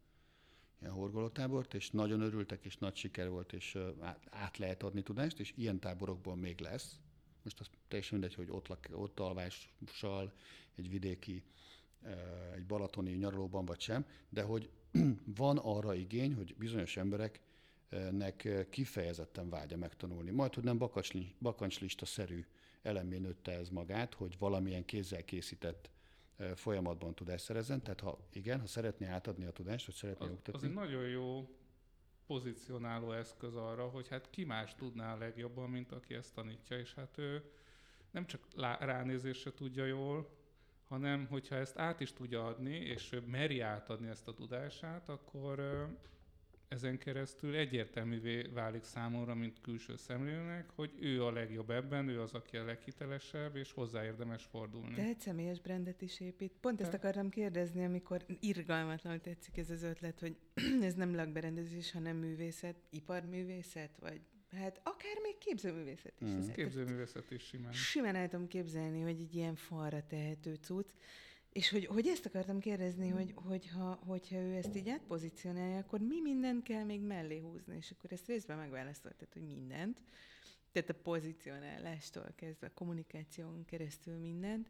ilyen 0.81 0.93
horgolótábort, 0.93 1.73
és 1.73 1.89
nagyon 1.89 2.21
örültek, 2.21 2.65
és 2.65 2.77
nagy 2.77 2.95
siker 2.95 3.29
volt, 3.29 3.53
és 3.53 3.77
át 4.29 4.57
lehet 4.57 4.83
adni 4.83 5.03
tudást, 5.03 5.39
és 5.39 5.53
ilyen 5.55 5.79
táborokból 5.79 6.35
még 6.35 6.59
lesz. 6.59 6.99
Most 7.57 7.59
az 7.59 7.77
teljesen 7.87 8.19
mindegy, 8.19 8.35
hogy 8.35 8.47
ott, 8.49 8.67
lak, 8.67 8.87
ott 8.91 9.19
alvással, 9.19 10.33
egy 10.75 10.89
vidéki, 10.89 11.43
egy 12.55 12.65
balatoni 12.65 13.11
nyaralóban 13.11 13.65
vagy 13.65 13.79
sem, 13.79 14.05
de 14.29 14.41
hogy 14.41 14.69
van 15.35 15.57
arra 15.57 15.93
igény, 15.93 16.33
hogy 16.33 16.55
bizonyos 16.57 16.97
embereknek 16.97 18.67
kifejezetten 18.69 19.49
vágya 19.49 19.77
megtanulni. 19.77 20.31
Majd, 20.31 20.53
hogy 20.53 20.63
nem 20.63 20.77
bakacsli- 20.77 21.35
bakancslista-szerű 21.39 22.45
elemén 22.81 23.21
nőtte 23.21 23.51
ez 23.51 23.69
magát, 23.69 24.13
hogy 24.13 24.35
valamilyen 24.39 24.85
kézzel 24.85 25.23
készített 25.23 25.89
folyamatban 26.55 27.15
tudást 27.15 27.43
szerezzen. 27.43 27.81
Tehát 27.81 27.99
ha 27.99 28.27
igen, 28.33 28.59
ha 28.59 28.67
szeretné 28.67 29.05
átadni 29.05 29.45
a 29.45 29.51
tudást, 29.51 29.85
vagy 29.85 29.95
szeretné 29.95 30.25
Az, 30.25 30.31
oktatni, 30.31 30.59
az 30.59 30.63
egy 30.63 30.73
nagyon 30.73 31.07
jó 31.07 31.49
pozícionáló 32.29 33.11
eszköz 33.11 33.55
arra, 33.55 33.87
hogy 33.87 34.07
hát 34.07 34.29
ki 34.29 34.43
más 34.43 34.75
tudná 34.75 35.13
a 35.13 35.17
legjobban, 35.17 35.69
mint 35.69 35.91
aki 35.91 36.13
ezt 36.13 36.33
tanítja, 36.33 36.79
és 36.79 36.93
hát 36.93 37.17
ő 37.17 37.43
nem 38.11 38.25
csak 38.25 38.41
ránézésre 38.79 39.51
tudja 39.53 39.85
jól, 39.85 40.29
hanem 40.87 41.27
hogyha 41.27 41.55
ezt 41.55 41.77
át 41.77 41.99
is 41.99 42.13
tudja 42.13 42.45
adni, 42.45 42.75
és 42.75 43.11
ő 43.11 43.19
meri 43.19 43.59
átadni 43.59 44.07
ezt 44.07 44.27
a 44.27 44.33
tudását, 44.33 45.09
akkor 45.09 45.87
ezen 46.69 46.97
keresztül 46.97 47.55
egyértelművé 47.55 48.41
válik 48.41 48.83
számomra, 48.83 49.35
mint 49.35 49.61
külső 49.61 49.95
szemlélőnek, 49.95 50.69
hogy 50.75 50.91
ő 50.99 51.23
a 51.23 51.31
legjobb 51.31 51.69
ebben, 51.69 52.07
ő 52.07 52.21
az, 52.21 52.33
aki 52.33 52.57
a 52.57 52.65
leghitelesebb, 52.65 53.55
és 53.55 53.71
hozzá 53.71 54.03
érdemes 54.03 54.43
fordulni. 54.43 54.95
Tehát 54.95 55.19
személyes 55.19 55.59
brandet 55.59 56.01
is 56.01 56.19
épít. 56.19 56.53
Pont 56.61 56.81
ezt 56.81 56.91
Te- 56.91 56.97
akartam 56.97 57.29
kérdezni, 57.29 57.85
amikor 57.85 58.25
irgalmatlanul 58.39 59.19
tetszik 59.19 59.57
ez 59.57 59.69
az 59.69 59.83
ötlet, 59.83 60.19
hogy 60.19 60.35
ez 60.81 60.93
nem 60.93 61.15
lakberendezés, 61.15 61.91
hanem 61.91 62.17
művészet, 62.17 62.75
iparművészet, 62.89 63.97
vagy 63.99 64.21
hát 64.51 64.81
akár 64.83 65.17
még 65.21 65.37
képzőművészet 65.37 66.21
is. 66.21 66.29
Mm. 66.29 66.51
Képzőművészet 66.51 67.31
is 67.31 67.43
simán. 67.43 67.71
Simán 67.71 68.15
el 68.15 68.27
tudom 68.27 68.47
képzelni, 68.47 69.01
hogy 69.01 69.19
egy 69.19 69.35
ilyen 69.35 69.55
falra 69.55 70.03
tehető 70.07 70.53
cucc, 70.53 70.89
és 71.51 71.69
hogy, 71.69 71.85
hogy 71.85 72.07
ezt 72.07 72.25
akartam 72.25 72.59
kérdezni, 72.59 73.09
hogy, 73.09 73.33
hogyha, 73.35 73.99
hogyha 74.05 74.37
ő 74.37 74.53
ezt 74.53 74.75
így 74.75 74.89
átpozícionálja, 74.89 75.77
akkor 75.77 75.99
mi 75.99 76.21
mindent 76.21 76.63
kell 76.63 76.83
még 76.83 77.01
mellé 77.01 77.39
húzni, 77.39 77.75
és 77.75 77.91
akkor 77.91 78.11
ezt 78.11 78.27
részben 78.27 78.57
megválasztoltad, 78.57 79.27
hogy 79.33 79.45
mindent, 79.45 79.97
tehát 80.71 80.89
a 80.89 80.93
pozícionálástól 81.03 82.33
kezdve 82.35 82.67
a 82.67 82.73
kommunikáción 82.73 83.65
keresztül 83.65 84.17
mindent, 84.17 84.69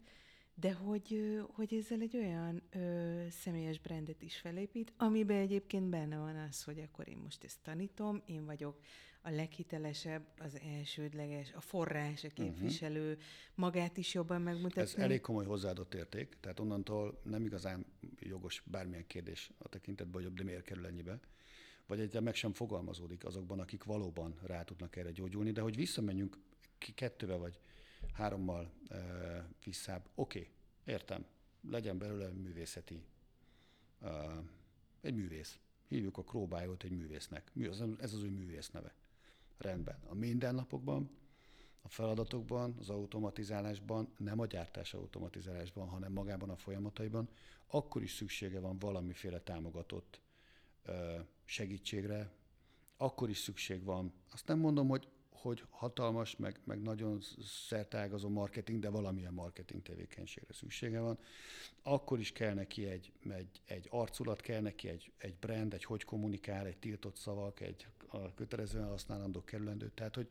de 0.54 0.72
hogy, 0.72 1.40
hogy 1.52 1.74
ezzel 1.74 2.00
egy 2.00 2.16
olyan 2.16 2.62
ö, 2.70 3.24
személyes 3.30 3.78
brandet 3.78 4.22
is 4.22 4.36
felépít, 4.36 4.92
amiben 4.96 5.36
egyébként 5.36 5.84
benne 5.84 6.18
van 6.18 6.36
az, 6.36 6.62
hogy 6.64 6.78
akkor 6.78 7.08
én 7.08 7.16
most 7.16 7.44
ezt 7.44 7.58
tanítom, 7.62 8.22
én 8.26 8.44
vagyok 8.44 8.80
a 9.22 9.30
leghitelesebb, 9.30 10.26
az 10.38 10.58
elsődleges, 10.78 11.52
a 11.52 11.60
forrás, 11.60 12.24
a 12.24 12.28
képviselő, 12.28 13.10
uh-huh. 13.10 13.24
magát 13.54 13.96
is 13.96 14.14
jobban 14.14 14.42
megmutatni. 14.42 14.82
Ez 14.82 14.94
elég 14.94 15.20
komoly 15.20 15.44
hozzáadott 15.44 15.94
érték, 15.94 16.36
tehát 16.40 16.60
onnantól 16.60 17.20
nem 17.24 17.44
igazán 17.44 17.86
jogos 18.18 18.62
bármilyen 18.66 19.06
kérdés 19.06 19.50
a 19.58 19.68
tekintetben, 19.68 20.22
hogy 20.22 20.34
de 20.34 20.42
miért 20.42 20.62
kerül 20.62 20.86
ennyibe, 20.86 21.20
vagy 21.86 21.98
egyáltalán 21.98 22.24
meg 22.24 22.34
sem 22.34 22.52
fogalmazódik 22.52 23.24
azokban, 23.24 23.60
akik 23.60 23.84
valóban 23.84 24.38
rá 24.42 24.62
tudnak 24.62 24.96
erre 24.96 25.10
gyógyulni, 25.10 25.50
de 25.50 25.60
hogy 25.60 25.76
visszamenjünk 25.76 26.38
kettővel 26.94 27.38
vagy 27.38 27.60
hárommal 28.12 28.72
e, 28.88 28.98
visszább, 29.64 30.08
oké, 30.14 30.38
okay, 30.38 30.50
értem, 30.84 31.26
legyen 31.70 31.98
belőle 31.98 32.28
művészeti, 32.28 33.02
e, 34.00 34.08
egy 35.00 35.14
művész. 35.14 35.58
Hívjuk 35.88 36.18
a 36.18 36.22
Króbájót 36.22 36.82
egy 36.82 36.90
művésznek. 36.90 37.50
Mi 37.52 37.66
az, 37.66 37.84
ez 37.98 38.12
az 38.12 38.22
ő 38.22 38.28
művész 38.28 38.70
neve. 38.70 38.94
Rendben. 39.60 39.98
A 40.08 40.14
mindennapokban 40.14 41.10
a 41.82 41.88
feladatokban, 41.88 42.76
az 42.78 42.90
automatizálásban, 42.90 44.12
nem 44.16 44.40
a 44.40 44.46
gyártás 44.46 44.94
automatizálásban, 44.94 45.88
hanem 45.88 46.12
magában 46.12 46.50
a 46.50 46.56
folyamataiban, 46.56 47.28
akkor 47.66 48.02
is 48.02 48.12
szüksége 48.12 48.60
van 48.60 48.78
valamiféle 48.78 49.40
támogatott 49.40 50.20
segítségre, 51.44 52.30
akkor 52.96 53.30
is 53.30 53.38
szükség 53.38 53.84
van. 53.84 54.12
Azt 54.30 54.46
nem 54.46 54.58
mondom, 54.58 54.88
hogy, 54.88 55.08
hogy 55.30 55.64
hatalmas, 55.70 56.36
meg, 56.36 56.60
meg 56.64 56.82
nagyon 56.82 57.20
szertágazó 57.68 58.28
marketing, 58.28 58.80
de 58.80 58.88
valamilyen 58.88 59.32
marketing 59.32 59.82
tevékenységre 59.82 60.54
szüksége 60.54 61.00
van. 61.00 61.18
Akkor 61.82 62.18
is 62.18 62.32
kell 62.32 62.54
neki 62.54 62.86
egy, 62.86 63.12
egy, 63.28 63.62
egy 63.64 63.86
arculat, 63.90 64.40
kell 64.40 64.60
neki 64.60 64.88
egy, 64.88 65.12
egy 65.16 65.36
brand, 65.36 65.74
egy 65.74 65.84
hogy 65.84 66.04
kommunikál, 66.04 66.66
egy 66.66 66.78
tiltott 66.78 67.16
szavak, 67.16 67.60
egy 67.60 67.86
a 68.12 68.34
kötelezően 68.34 68.88
használandó 68.88 69.44
kerülendő. 69.44 69.90
Tehát, 69.94 70.14
hogy, 70.14 70.28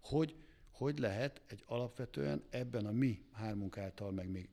hogy 0.00 0.36
hogy 0.80 0.98
lehet 0.98 1.40
egy 1.46 1.64
alapvetően 1.66 2.42
ebben 2.50 2.86
a 2.86 2.90
mi 2.90 3.24
hármunk 3.32 3.78
által, 3.78 4.10
meg 4.10 4.28
még 4.28 4.48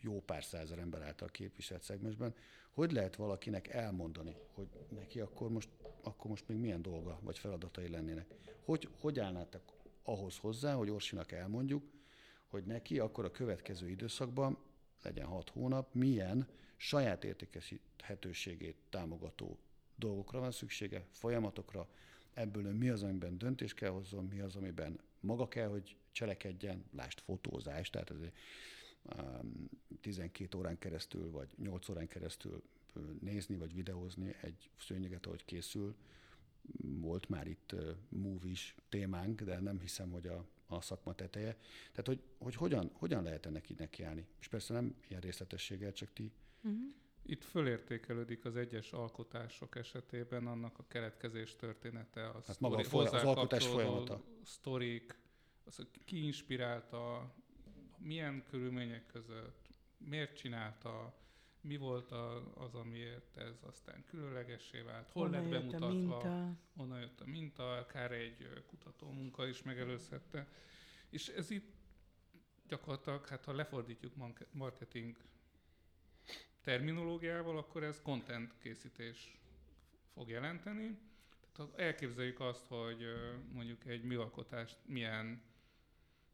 jó 0.00 0.20
pár 0.20 0.44
százer 0.44 0.78
ember 0.78 1.02
által 1.02 1.28
képviselt 1.28 1.82
szegmensben, 1.82 2.34
hogy 2.70 2.92
lehet 2.92 3.16
valakinek 3.16 3.68
elmondani, 3.68 4.36
hogy 4.52 4.68
neki 4.88 5.20
akkor 5.20 5.50
most, 5.50 5.68
akkor 6.02 6.30
most 6.30 6.48
még 6.48 6.58
milyen 6.58 6.82
dolga 6.82 7.18
vagy 7.22 7.38
feladatai 7.38 7.88
lennének. 7.88 8.26
Hogy, 8.64 8.88
hogy 9.00 9.18
állnátok 9.18 9.62
ahhoz 10.02 10.38
hozzá, 10.38 10.74
hogy 10.74 10.90
Orsinak 10.90 11.32
elmondjuk, 11.32 11.84
hogy 12.46 12.64
neki 12.64 12.98
akkor 12.98 13.24
a 13.24 13.30
következő 13.30 13.88
időszakban, 13.88 14.58
legyen 15.02 15.26
hat 15.26 15.50
hónap, 15.50 15.94
milyen 15.94 16.48
saját 16.76 17.24
értékesíthetőségét 17.24 18.76
támogató 18.90 19.58
dolgokra 19.96 20.40
van 20.40 20.50
szüksége, 20.50 21.06
folyamatokra, 21.10 21.88
ebből 22.34 22.72
mi 22.72 22.88
az, 22.88 23.02
amiben 23.02 23.38
döntést 23.38 23.74
kell 23.74 23.90
hozzon, 23.90 24.24
mi 24.24 24.40
az, 24.40 24.56
amiben 24.56 25.00
maga 25.20 25.48
kell, 25.48 25.68
hogy 25.68 25.96
cselekedjen, 26.12 26.84
lást 26.96 27.20
fotózás, 27.20 27.90
tehát 27.90 28.10
ez 28.10 28.20
egy 28.20 28.32
um, 29.18 29.68
12 30.00 30.58
órán 30.58 30.78
keresztül, 30.78 31.30
vagy 31.30 31.48
8 31.56 31.88
órán 31.88 32.08
keresztül 32.08 32.62
nézni, 33.20 33.56
vagy 33.56 33.74
videózni 33.74 34.34
egy 34.40 34.70
szőnyeget, 34.78 35.26
ahogy 35.26 35.44
készül. 35.44 35.94
Volt 37.00 37.28
már 37.28 37.46
itt 37.46 37.74
movies 38.08 38.74
témánk, 38.88 39.42
de 39.42 39.60
nem 39.60 39.80
hiszem, 39.80 40.10
hogy 40.10 40.26
a, 40.26 40.46
a 40.66 40.80
szakma 40.80 41.14
teteje. 41.14 41.56
Tehát, 41.90 42.06
hogy, 42.06 42.22
hogy 42.38 42.54
hogyan, 42.54 42.90
hogyan 42.92 43.22
lehet 43.22 43.46
ennek 43.46 43.70
így 43.70 43.78
nekiállni. 43.78 44.26
És 44.40 44.48
persze 44.48 44.72
nem 44.72 44.94
ilyen 45.08 45.20
részletességgel, 45.20 45.92
csak 45.92 46.12
ti 46.12 46.32
Uh-huh. 46.64 46.94
Itt 47.22 47.44
fölértékelődik 47.44 48.44
az 48.44 48.56
egyes 48.56 48.92
alkotások 48.92 49.76
esetében 49.76 50.46
annak 50.46 50.78
a 50.78 50.84
keletkezés 50.88 51.56
története, 51.56 52.28
a 52.28 52.42
Hát 52.46 52.60
maga 52.60 52.76
a 52.76 52.82
sztori- 52.82 52.88
folya- 52.88 53.12
az 53.12 53.22
alkotás 53.24 53.66
folyamata. 53.66 54.20
sztorik, 54.44 55.18
az, 55.64 55.76
hogy 55.76 55.88
ki 56.04 56.24
inspirálta, 56.24 57.34
milyen 57.98 58.44
körülmények 58.50 59.06
között, 59.06 59.68
miért 59.98 60.36
csinálta, 60.36 61.14
mi 61.60 61.76
volt 61.76 62.10
a, 62.10 62.52
az, 62.62 62.74
amiért 62.74 63.36
ez 63.36 63.62
aztán 63.62 64.04
különlegessé 64.06 64.80
vált, 64.80 65.10
hol 65.10 65.22
Honnan 65.28 65.42
lett 65.50 65.62
jött 65.62 65.72
a 65.72 65.78
bemutatva, 65.78 65.96
minta? 66.22 66.58
honnan 66.76 67.00
jött 67.00 67.20
a 67.20 67.26
minta, 67.26 67.72
akár 67.76 68.12
egy 68.12 68.62
kutató 68.66 69.10
munka 69.10 69.46
is 69.46 69.62
megelőzhette. 69.62 70.48
És 71.10 71.28
ez 71.28 71.50
itt 71.50 71.72
gyakorlatilag, 72.68 73.26
hát 73.26 73.44
ha 73.44 73.52
lefordítjuk 73.52 74.12
marketing 74.52 75.16
terminológiával, 76.62 77.58
akkor 77.58 77.82
ez 77.82 78.02
content 78.02 78.54
készítés 78.58 79.36
fog 80.14 80.28
jelenteni. 80.28 80.98
Tehát 81.52 81.72
ha 81.72 81.78
elképzeljük 81.82 82.40
azt, 82.40 82.66
hogy 82.66 83.06
mondjuk 83.52 83.86
egy 83.86 84.02
műalkotást 84.02 84.78
milyen 84.86 85.42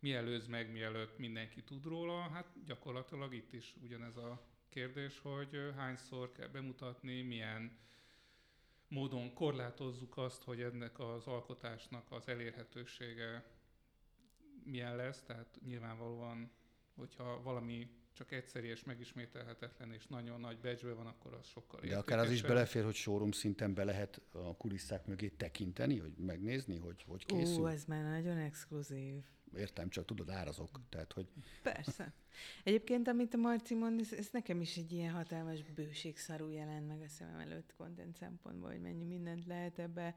mi 0.01 0.17
meg, 0.49 0.73
mielőtt 0.73 1.19
mindenki 1.19 1.63
tud 1.63 1.85
róla, 1.85 2.21
hát 2.21 2.65
gyakorlatilag 2.65 3.35
itt 3.35 3.53
is 3.53 3.75
ugyanez 3.83 4.17
a 4.17 4.43
kérdés, 4.69 5.19
hogy 5.19 5.73
hányszor 5.77 6.33
kell 6.33 6.49
bemutatni, 6.49 7.23
milyen 7.23 7.79
módon 8.89 9.35
korlátozzuk 9.35 10.17
azt, 10.17 10.43
hogy 10.43 10.63
ennek 10.63 10.99
az 10.99 11.27
alkotásnak 11.27 12.13
az 12.13 12.29
elérhetősége 12.29 13.45
milyen 14.65 14.97
lesz, 14.97 15.23
tehát 15.23 15.59
nyilvánvalóan, 15.65 16.51
hogyha 16.95 17.43
valami 17.43 17.91
csak 18.19 18.33
egyszerű 18.33 18.67
és 18.67 18.85
megismételhetetlen, 18.85 19.93
és 19.93 20.07
nagyon 20.07 20.41
nagy 20.41 20.59
becsbe 20.59 20.93
van, 20.93 21.07
akkor 21.07 21.35
az 21.35 21.47
sokkal 21.47 21.81
De 21.81 21.97
akár 21.97 22.19
az 22.19 22.31
is 22.31 22.43
belefér, 22.43 22.85
hogy 22.85 22.95
showroom 22.95 23.33
szinten 23.33 23.75
be 23.75 23.85
lehet 23.85 24.21
a 24.33 24.57
kulisszák 24.57 25.07
mögé 25.07 25.29
tekinteni, 25.29 25.99
hogy 25.99 26.13
megnézni, 26.17 26.77
hogy 26.77 27.05
hogy 27.09 27.27
készül. 27.27 27.63
Ó, 27.63 27.67
ez 27.67 27.85
már 27.85 28.05
nagyon 28.05 28.37
exkluzív. 28.37 29.23
Értem, 29.57 29.89
csak 29.89 30.05
tudod, 30.05 30.31
árazok. 30.31 30.81
Tehát, 30.89 31.13
hogy... 31.13 31.27
Persze. 31.63 32.13
Egyébként, 32.65 33.09
amit 33.09 33.35
a 33.35 33.37
Marci 33.37 33.75
mond, 33.75 34.01
ez, 34.01 34.13
ez 34.13 34.29
nekem 34.33 34.61
is 34.61 34.77
egy 34.77 34.93
ilyen 34.93 35.13
hatalmas 35.13 35.63
bőségszarú 35.63 36.49
jelent 36.49 36.89
meg 36.89 37.01
a 37.01 37.09
szemem 37.09 37.39
előtt 37.39 37.75
content 37.77 38.17
szempontból, 38.17 38.71
hogy 38.71 38.81
mennyi 38.81 39.05
mindent 39.05 39.47
lehet 39.47 39.79
ebbe 39.79 40.17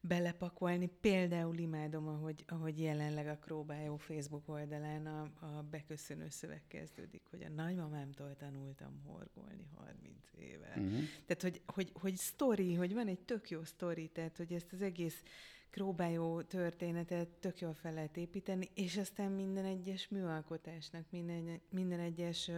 belepakolni. 0.00 0.90
Például 1.00 1.58
imádom, 1.58 2.08
ahogy, 2.08 2.44
ahogy 2.48 2.80
jelenleg 2.80 3.26
a 3.26 3.38
Króbájó 3.38 3.96
Facebook 3.96 4.48
oldalán 4.48 5.06
a, 5.06 5.20
a 5.46 5.62
beköszönő 5.70 6.28
szöveg 6.28 6.62
kezdődik, 6.68 7.22
hogy 7.30 7.42
a 7.42 7.48
nagymamámtól 7.48 8.36
tanultam 8.36 9.00
horgolni 9.06 9.68
30 9.76 10.16
éve. 10.38 10.68
Uh-huh. 10.76 11.02
Tehát, 11.26 11.42
hogy, 11.42 11.62
hogy, 11.66 11.92
hogy 12.00 12.16
sztori, 12.16 12.74
hogy 12.74 12.94
van 12.94 13.06
egy 13.06 13.20
tök 13.20 13.50
jó 13.50 13.64
sztori, 13.64 14.08
tehát, 14.08 14.36
hogy 14.36 14.52
ezt 14.52 14.72
az 14.72 14.82
egész 14.82 15.22
Króbájó 15.70 16.42
történetet 16.42 17.28
tök 17.28 17.60
jól 17.60 17.74
fel 17.74 17.92
lehet 17.92 18.16
építeni, 18.16 18.68
és 18.74 18.96
aztán 18.96 19.32
minden 19.32 19.64
egyes 19.64 20.08
műalkotásnak, 20.08 21.04
minden, 21.10 21.60
minden 21.70 22.00
egyes 22.00 22.50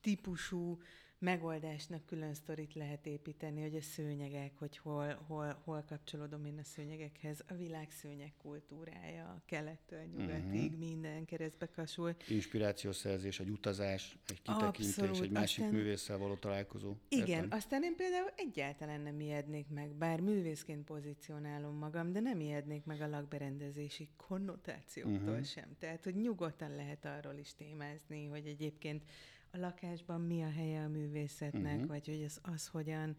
típusú 0.00 0.78
megoldásnak 1.20 2.06
külön 2.06 2.34
sztorit 2.34 2.74
lehet 2.74 3.06
építeni, 3.06 3.60
hogy 3.60 3.76
a 3.76 3.80
szőnyegek, 3.80 4.52
hogy 4.58 4.76
hol, 4.76 5.24
hol, 5.26 5.60
hol 5.64 5.84
kapcsolódom 5.88 6.44
én 6.44 6.58
a 6.58 6.64
szőnyegekhez, 6.64 7.44
a 7.48 7.54
világ 7.54 7.90
szőnyeg 7.90 8.32
kultúrája, 8.42 9.42
kelettől 9.46 10.02
nyugatig, 10.16 10.72
uh-huh. 10.72 10.78
minden 10.78 11.24
keresztbe 11.24 11.66
kasul. 11.66 12.16
Inspirációszerzés, 12.28 13.40
egy 13.40 13.50
utazás, 13.50 14.18
egy 14.28 14.42
kitekintés, 14.42 14.98
Abszolút. 14.98 15.22
egy 15.22 15.30
másik 15.30 15.64
aztán, 15.64 15.78
művésszel 15.78 16.18
való 16.18 16.34
találkozó. 16.34 16.94
Igen, 17.08 17.26
Értem? 17.26 17.48
aztán 17.50 17.82
én 17.82 17.96
például 17.96 18.32
egyáltalán 18.36 19.00
nem 19.00 19.20
ijednék 19.20 19.68
meg, 19.68 19.94
bár 19.94 20.20
művészként 20.20 20.84
pozícionálom 20.84 21.76
magam, 21.76 22.12
de 22.12 22.20
nem 22.20 22.40
ijednék 22.40 22.84
meg 22.84 23.00
a 23.00 23.08
lakberendezési 23.08 24.08
konnotációktól 24.16 25.28
uh-huh. 25.28 25.44
sem. 25.44 25.76
Tehát, 25.78 26.04
hogy 26.04 26.14
nyugodtan 26.14 26.74
lehet 26.74 27.04
arról 27.04 27.38
is 27.38 27.54
témázni, 27.54 28.26
hogy 28.26 28.46
egyébként 28.46 29.02
a 29.52 29.58
lakásban 29.58 30.20
mi 30.20 30.42
a 30.42 30.50
helye 30.50 30.82
a 30.82 30.88
művészetnek, 30.88 31.74
uh-huh. 31.74 31.88
vagy 31.88 32.06
hogy 32.06 32.22
az, 32.22 32.40
az 32.42 32.66
hogyan 32.66 33.16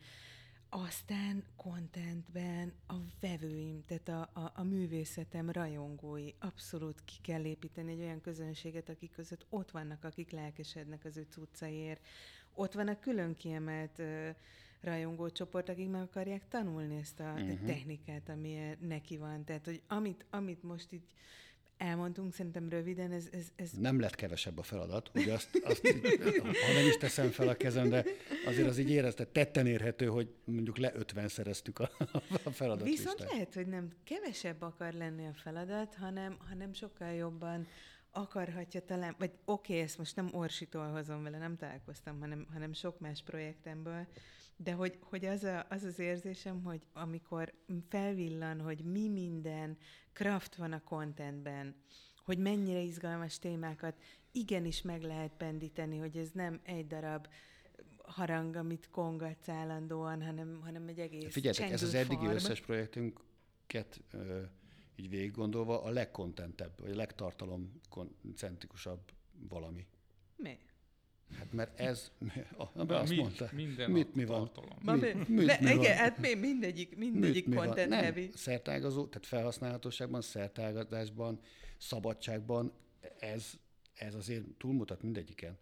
aztán 0.73 1.43
contentben 1.55 2.73
a 2.87 2.95
vevőim, 3.19 3.83
tehát 3.85 4.07
a, 4.07 4.39
a, 4.39 4.51
a 4.55 4.63
művészetem 4.63 5.49
rajongói, 5.49 6.29
abszolút 6.39 7.03
ki 7.05 7.15
kell 7.21 7.45
építeni 7.45 7.91
egy 7.91 7.99
olyan 7.99 8.21
közönséget, 8.21 8.89
akik 8.89 9.11
között 9.11 9.45
ott 9.49 9.71
vannak, 9.71 10.03
akik 10.03 10.31
lelkesednek 10.31 11.05
az 11.05 11.17
ő 11.17 11.25
cuccaiért. 11.29 12.05
Ott 12.53 12.73
van 12.73 12.87
a 12.87 12.99
külön 12.99 13.35
kiemelt 13.35 13.99
uh, 13.99 14.35
rajongócsoport, 14.81 15.69
akik 15.69 15.89
meg 15.89 16.01
akarják 16.01 16.47
tanulni 16.47 16.97
ezt 16.97 17.19
a 17.19 17.31
uh-huh. 17.31 17.65
technikát, 17.65 18.29
ami 18.29 18.77
neki 18.79 19.17
van. 19.17 19.43
Tehát, 19.43 19.65
hogy 19.65 19.81
amit, 19.87 20.25
amit 20.29 20.63
most 20.63 20.91
így 20.91 21.05
elmondtunk, 21.81 22.33
szerintem 22.33 22.69
röviden, 22.69 23.11
ez... 23.11 23.27
ez, 23.31 23.47
ez... 23.55 23.71
Nem 23.71 23.99
lett 23.99 24.15
kevesebb 24.15 24.57
a 24.57 24.63
feladat, 24.63 25.11
ugye 25.15 25.33
azt, 25.33 25.61
azt 25.63 25.87
ha 26.65 26.73
nem 26.73 26.87
is 26.87 26.97
teszem 26.97 27.29
fel 27.29 27.47
a 27.47 27.55
kezem, 27.55 27.89
de 27.89 28.05
azért 28.45 28.67
az 28.67 28.77
így 28.77 28.89
érezte, 28.89 29.25
tetten 29.25 29.67
érhető, 29.67 30.05
hogy 30.05 30.29
mondjuk 30.43 30.77
le 30.77 30.91
50 30.95 31.27
szereztük 31.27 31.79
a, 31.79 31.91
a 32.43 32.49
feladat 32.49 32.87
Viszont 32.87 33.19
listát. 33.19 33.31
lehet, 33.31 33.53
hogy 33.53 33.67
nem 33.67 33.91
kevesebb 34.03 34.61
akar 34.61 34.93
lenni 34.93 35.25
a 35.27 35.33
feladat, 35.33 35.95
hanem, 35.95 36.37
hanem 36.49 36.73
sokkal 36.73 37.11
jobban 37.11 37.67
akarhatja 38.11 38.81
talán, 38.81 39.15
vagy 39.19 39.31
oké, 39.45 39.73
okay, 39.73 39.83
ezt 39.85 39.97
most 39.97 40.15
nem 40.15 40.29
Orsitól 40.31 40.87
hozom 40.87 41.23
vele, 41.23 41.37
nem 41.37 41.57
találkoztam, 41.57 42.19
hanem, 42.19 42.47
hanem 42.51 42.73
sok 42.73 42.99
más 42.99 43.23
projektemből, 43.23 44.07
de 44.63 44.73
hogy, 44.73 44.99
hogy 45.01 45.25
az, 45.25 45.43
a, 45.43 45.65
az 45.69 45.83
az 45.83 45.99
érzésem, 45.99 46.63
hogy 46.63 46.87
amikor 46.93 47.53
felvillan, 47.89 48.61
hogy 48.61 48.83
mi 48.83 49.09
minden 49.09 49.77
kraft 50.13 50.55
van 50.55 50.71
a 50.71 50.81
contentben, 50.81 51.75
hogy 52.25 52.37
mennyire 52.37 52.79
izgalmas 52.79 53.39
témákat 53.39 53.95
igenis 54.31 54.81
meg 54.81 55.01
lehet 55.01 55.31
pendíteni, 55.37 55.97
hogy 55.97 56.17
ez 56.17 56.29
nem 56.33 56.59
egy 56.63 56.87
darab 56.87 57.27
harang, 58.03 58.55
amit 58.55 58.89
kongatsz 58.89 59.49
állandóan, 59.49 60.23
hanem, 60.23 60.59
hanem 60.63 60.87
egy 60.87 60.99
egész 60.99 61.31
Figyeljetek, 61.31 61.71
ez 61.71 61.83
az 61.83 61.93
eddigi 61.93 62.15
form. 62.15 62.35
összes 62.35 62.61
projektünket 62.61 64.01
ö, 64.11 64.41
így 64.95 65.09
végig 65.09 65.31
gondolva 65.31 65.83
a 65.83 65.89
legkontentebb, 65.89 66.79
vagy 66.79 66.91
a 66.91 66.95
legtartalomcentrikusabb 66.95 69.11
valami. 69.49 69.87
Mi? 70.35 70.57
Hát 71.37 71.53
mert 71.53 71.79
ez, 71.79 72.11
a, 72.57 72.93
azt 72.93 73.09
mi, 73.09 73.15
mondta, 73.15 73.49
minden 73.53 73.91
mit 73.91 74.15
mi 74.15 74.25
van? 74.25 74.51
Mi, 74.81 74.91
mit, 74.91 75.27
mi, 75.27 75.45
mi 75.59 75.71
igen, 75.71 75.97
hát 75.97 76.17
mi, 76.17 76.33
mindegyik, 76.33 76.97
mindegyik 76.97 77.47
mit, 77.47 77.57
content 77.57 77.89
mi 77.89 77.95
heavy. 77.95 78.21
Nem, 78.21 78.31
szertágazó, 78.33 79.07
tehát 79.07 79.25
felhasználhatóságban, 79.25 80.21
szertágazásban, 80.21 81.39
szabadságban 81.77 82.71
ez, 83.19 83.53
ez 83.93 84.15
azért 84.15 84.45
túlmutat 84.57 85.01
mindegyiken. 85.01 85.57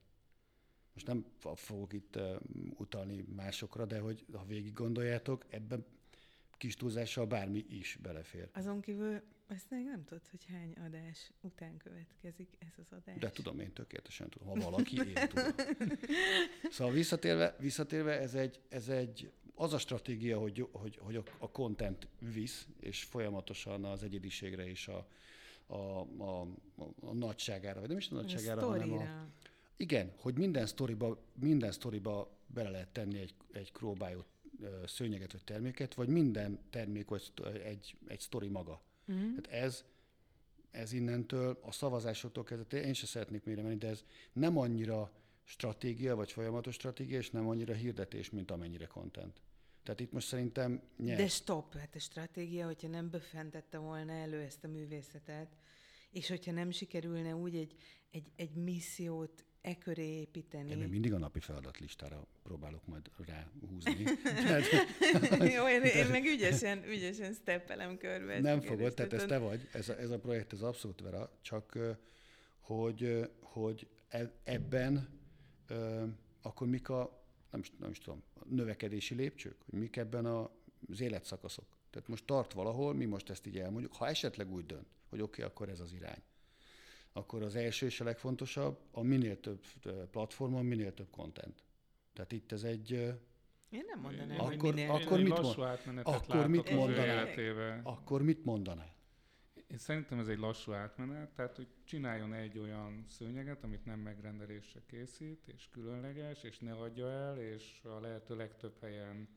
Most 0.93 1.07
nem 1.07 1.25
fogok 1.55 1.93
itt 1.93 2.15
uh, 2.15 2.35
utalni 2.77 3.25
másokra, 3.35 3.85
de 3.85 3.99
hogy 3.99 4.25
ha 4.33 4.45
végig 4.45 4.73
gondoljátok, 4.73 5.45
ebben 5.49 5.85
kis 6.57 6.75
túlzással 6.75 7.25
bármi 7.25 7.65
is 7.69 7.97
belefér. 8.01 8.49
Azon 8.53 8.81
kívül 8.81 9.21
ezt 9.49 9.69
még 9.69 9.83
nem 9.83 10.03
tudod, 10.03 10.27
hogy 10.27 10.45
hány 10.45 10.73
adás 10.85 11.31
után 11.41 11.77
következik 11.77 12.49
ez 12.59 12.73
az 12.77 12.97
adás. 13.01 13.19
De 13.19 13.29
tudom, 13.29 13.59
én 13.59 13.73
tökéletesen 13.73 14.29
tudom. 14.29 14.47
Ha 14.47 14.69
valaki, 14.69 14.95
én 14.95 15.27
tudom. 15.27 15.45
Szóval 16.69 16.93
visszatérve, 16.93 17.55
visszatérve 17.59 18.19
ez, 18.19 18.33
egy, 18.33 18.59
ez 18.69 18.89
egy, 18.89 19.31
az 19.55 19.73
a 19.73 19.77
stratégia, 19.77 20.39
hogy, 20.39 20.67
hogy, 20.71 20.97
hogy 21.01 21.23
a, 21.37 21.51
content 21.51 22.07
visz, 22.33 22.67
és 22.79 23.03
folyamatosan 23.03 23.85
az 23.85 24.03
egyediségre 24.03 24.67
és 24.67 24.87
a, 24.87 25.07
a, 25.67 25.99
a, 26.23 26.41
a, 26.99 27.13
nagyságára, 27.13 27.79
vagy 27.79 27.89
nem 27.89 27.97
is 27.97 28.09
a 28.09 28.15
nagyságára, 28.15 28.61
a 28.61 28.69
hanem 28.69 28.93
a, 28.93 29.27
igen, 29.77 30.11
hogy 30.15 30.37
minden 30.37 30.65
sztoriba, 30.65 31.17
minden 31.33 31.71
sztoriba 31.71 32.37
bele 32.47 32.69
lehet 32.69 32.89
tenni 32.89 33.19
egy, 33.19 33.33
egy 33.51 33.71
króbájot 33.71 34.25
szőnyeget 34.85 35.31
vagy 35.31 35.43
terméket, 35.43 35.93
vagy 35.93 36.07
minden 36.07 36.59
termék 36.69 37.07
vagy 37.07 37.31
egy, 37.63 37.97
egy 38.07 38.19
sztori 38.19 38.47
maga. 38.47 38.81
Uh-huh. 39.09 39.35
Hát 39.35 39.47
ez, 39.47 39.83
ez 40.71 40.93
innentől 40.93 41.59
a 41.61 41.71
szavazásoktól 41.71 42.43
kezdve, 42.43 42.81
én 42.81 42.93
sem 42.93 43.07
szeretnék 43.07 43.43
mélyre 43.43 43.61
menni, 43.61 43.77
de 43.77 43.87
ez 43.87 44.03
nem 44.33 44.57
annyira 44.57 45.11
stratégia, 45.43 46.15
vagy 46.15 46.31
folyamatos 46.31 46.73
stratégia, 46.73 47.17
és 47.17 47.29
nem 47.29 47.47
annyira 47.47 47.73
hirdetés, 47.73 48.29
mint 48.29 48.51
amennyire 48.51 48.85
content. 48.85 49.41
Tehát 49.83 49.99
itt 49.99 50.11
most 50.11 50.27
szerintem 50.27 50.81
nyert. 50.97 51.19
De 51.19 51.27
stop, 51.27 51.73
hát 51.73 51.95
a 51.95 51.99
stratégia, 51.99 52.65
hogyha 52.65 52.87
nem 52.87 53.09
befentette 53.09 53.77
volna 53.77 54.11
elő 54.11 54.39
ezt 54.39 54.63
a 54.63 54.67
művészetet, 54.67 55.55
és 56.11 56.27
hogyha 56.27 56.51
nem 56.51 56.71
sikerülne 56.71 57.35
úgy 57.35 57.55
egy, 57.55 57.75
egy, 58.11 58.31
egy 58.35 58.55
missziót 58.55 59.45
e 59.61 59.77
köré 59.77 60.19
építeni. 60.19 60.71
Én 60.71 60.77
még 60.77 60.89
mindig 60.89 61.13
a 61.13 61.17
napi 61.17 61.39
feladatlistára 61.39 62.27
próbálok 62.43 62.87
majd 62.87 63.09
ráhúzni. 63.25 64.03
Jó, 65.55 65.67
én, 65.67 65.81
én 65.81 66.05
meg 66.05 66.25
ügyesen, 66.25 66.83
ügyesen 66.87 67.33
steppelem 67.33 67.97
körbe. 67.97 68.39
Nem 68.39 68.61
fogod, 68.61 68.93
tehát 68.93 69.13
ez 69.13 69.25
te 69.25 69.37
vagy, 69.37 69.67
ez 69.71 69.89
a, 69.89 69.99
ez 69.99 70.09
a 70.09 70.19
projekt, 70.19 70.53
ez 70.53 70.61
abszolút 70.61 71.01
vera, 71.01 71.31
csak 71.41 71.77
hogy, 72.59 73.29
hogy 73.39 73.87
e, 74.07 74.31
ebben 74.43 75.17
akkor 76.41 76.67
mik 76.67 76.89
a, 76.89 77.23
nem 77.51 77.59
is, 77.59 77.71
nem 77.79 77.89
is 77.89 77.97
tudom, 77.97 78.23
a 78.33 78.39
növekedési 78.49 79.15
lépcsők, 79.15 79.55
hogy 79.69 79.79
mik 79.79 79.95
ebben 79.95 80.25
a, 80.25 80.49
az 80.89 81.01
életszakaszok. 81.01 81.65
Tehát 81.89 82.07
most 82.07 82.25
tart 82.25 82.53
valahol, 82.53 82.93
mi 82.93 83.05
most 83.05 83.29
ezt 83.29 83.47
így 83.47 83.57
elmondjuk, 83.57 83.93
ha 83.93 84.07
esetleg 84.07 84.51
úgy 84.51 84.65
dönt, 84.65 84.87
hogy 85.09 85.21
oké, 85.21 85.41
okay, 85.41 85.53
akkor 85.53 85.69
ez 85.69 85.79
az 85.79 85.93
irány 85.93 86.21
akkor 87.19 87.43
az 87.43 87.55
első 87.55 87.85
és 87.85 87.99
a 87.99 88.03
legfontosabb, 88.03 88.79
a 88.91 89.01
minél 89.01 89.39
több 89.39 89.65
platformon, 90.11 90.65
minél 90.65 90.93
több 90.93 91.09
content. 91.09 91.63
Tehát 92.13 92.31
itt 92.31 92.51
ez 92.51 92.63
egy... 92.63 92.91
Én 93.69 93.83
nem 93.87 93.99
mondanám, 93.99 94.39
akkor, 94.39 94.55
hogy 94.55 94.73
minél. 94.73 94.91
Akkor 94.91 95.19
mit, 95.19 95.41
mond, 95.41 95.57
akkor 96.03 96.47
mit 96.47 96.69
mondanál? 96.71 97.81
Akkor 97.83 98.21
mit 98.21 98.45
mondanál? 98.45 98.97
Én 99.67 99.77
szerintem 99.77 100.19
ez 100.19 100.27
egy 100.27 100.37
lassú 100.37 100.71
átmenet, 100.71 101.29
tehát 101.29 101.55
hogy 101.55 101.67
csináljon 101.83 102.33
egy 102.33 102.59
olyan 102.59 103.05
szőnyeget, 103.07 103.63
amit 103.63 103.85
nem 103.85 103.99
megrendelésre 103.99 104.81
készít, 104.85 105.47
és 105.47 105.69
különleges, 105.71 106.43
és 106.43 106.59
ne 106.59 106.73
adja 106.73 107.09
el, 107.11 107.37
és 107.37 107.81
a 107.83 107.99
lehető 107.99 108.35
legtöbb 108.35 108.77
helyen 108.81 109.29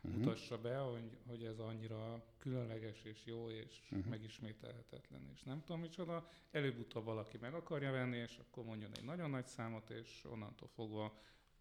uh-huh. 0.00 0.20
mutassa 0.20 0.58
be, 0.58 0.76
hogy, 0.76 1.18
hogy 1.26 1.44
ez 1.44 1.58
annyira 1.58 2.24
különleges 2.38 3.02
és 3.02 3.24
jó, 3.24 3.50
és 3.50 3.88
uh-huh. 3.90 4.10
megismételhetetlen, 4.10 5.30
és 5.34 5.42
nem 5.42 5.62
tudom 5.64 5.80
micsoda. 5.80 6.28
Előbb-utóbb 6.50 7.04
valaki 7.04 7.38
meg 7.38 7.54
akarja 7.54 7.90
venni, 7.90 8.16
és 8.16 8.38
akkor 8.38 8.64
mondjon 8.64 8.90
egy 8.96 9.04
nagyon 9.04 9.30
nagy 9.30 9.46
számot, 9.46 9.90
és 9.90 10.24
onnantól 10.30 10.68
fogva 10.68 11.18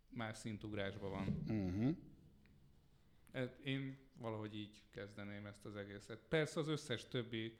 már 0.09 0.35
szintugrásban 0.35 1.11
van. 1.11 1.43
Uh-huh. 1.47 1.95
Én 3.63 3.97
valahogy 4.13 4.55
így 4.55 4.83
kezdeném 4.91 5.45
ezt 5.45 5.65
az 5.65 5.75
egészet. 5.75 6.19
Persze 6.27 6.59
az 6.59 6.67
összes 6.67 7.07
többi 7.07 7.57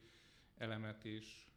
elemet 0.58 1.04
is 1.04 1.52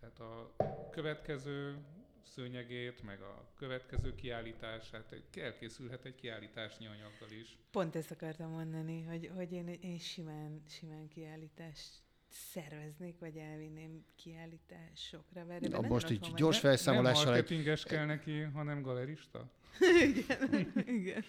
Tehát 0.00 0.20
a 0.20 0.54
következő 0.90 1.84
szőnyegét, 2.26 3.02
meg 3.02 3.20
a 3.20 3.48
következő 3.56 4.14
kiállítását, 4.14 5.14
elkészülhet 5.34 6.04
egy 6.04 6.14
kiállításnyi 6.14 6.86
anyaggal 6.86 7.30
is. 7.40 7.56
Pont 7.70 7.96
ezt 7.96 8.10
akartam 8.10 8.50
mondani, 8.50 9.02
hogy, 9.02 9.30
hogy 9.34 9.52
én, 9.52 9.68
én 9.68 9.98
simán, 9.98 10.62
simán 10.68 11.08
kiállítást 11.08 12.05
szerveznék, 12.28 13.18
vagy 13.18 13.36
elvinném 13.36 14.04
kiállításokra. 14.16 15.44
Mert 15.44 15.68
Na, 15.68 15.80
most 15.80 16.10
így 16.10 16.32
gyors 16.34 16.60
benne. 16.60 16.74
felszámolással, 16.74 17.24
Nem 17.24 17.34
egy, 17.34 17.40
marketinges 17.40 17.82
kell 17.82 18.04
neki, 18.04 18.40
hanem 18.40 18.82
galerista? 18.82 19.50
igen, 20.14 20.72
igen. 20.86 21.24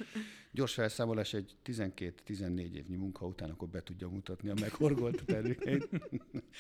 gyors 0.52 0.74
felszámolás 0.74 1.34
egy 1.34 1.56
12-14 1.66 2.74
évnyi 2.74 2.96
munka 2.96 3.26
után, 3.26 3.50
akkor 3.50 3.68
be 3.68 3.84
tudja 3.84 4.10
mutatni 4.10 4.50
a 4.50 4.54
meghorgolt 4.60 5.26
termékeit. 5.26 5.88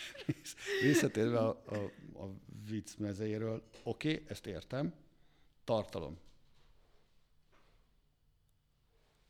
Visszatérve 0.82 1.39
a, 1.39 1.63
a, 1.65 1.76
a 2.23 2.34
vicc 2.69 2.95
mezeiről, 2.97 3.63
oké, 3.84 4.12
okay, 4.12 4.23
ezt 4.28 4.45
értem, 4.45 4.93
tartalom. 5.63 6.17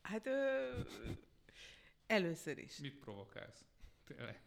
Hát 0.02 0.26
ö, 0.26 0.80
először 2.08 2.58
is. 2.58 2.78
Mit 2.78 2.96
provokálsz? 2.96 3.66
Tényleg. 4.06 4.47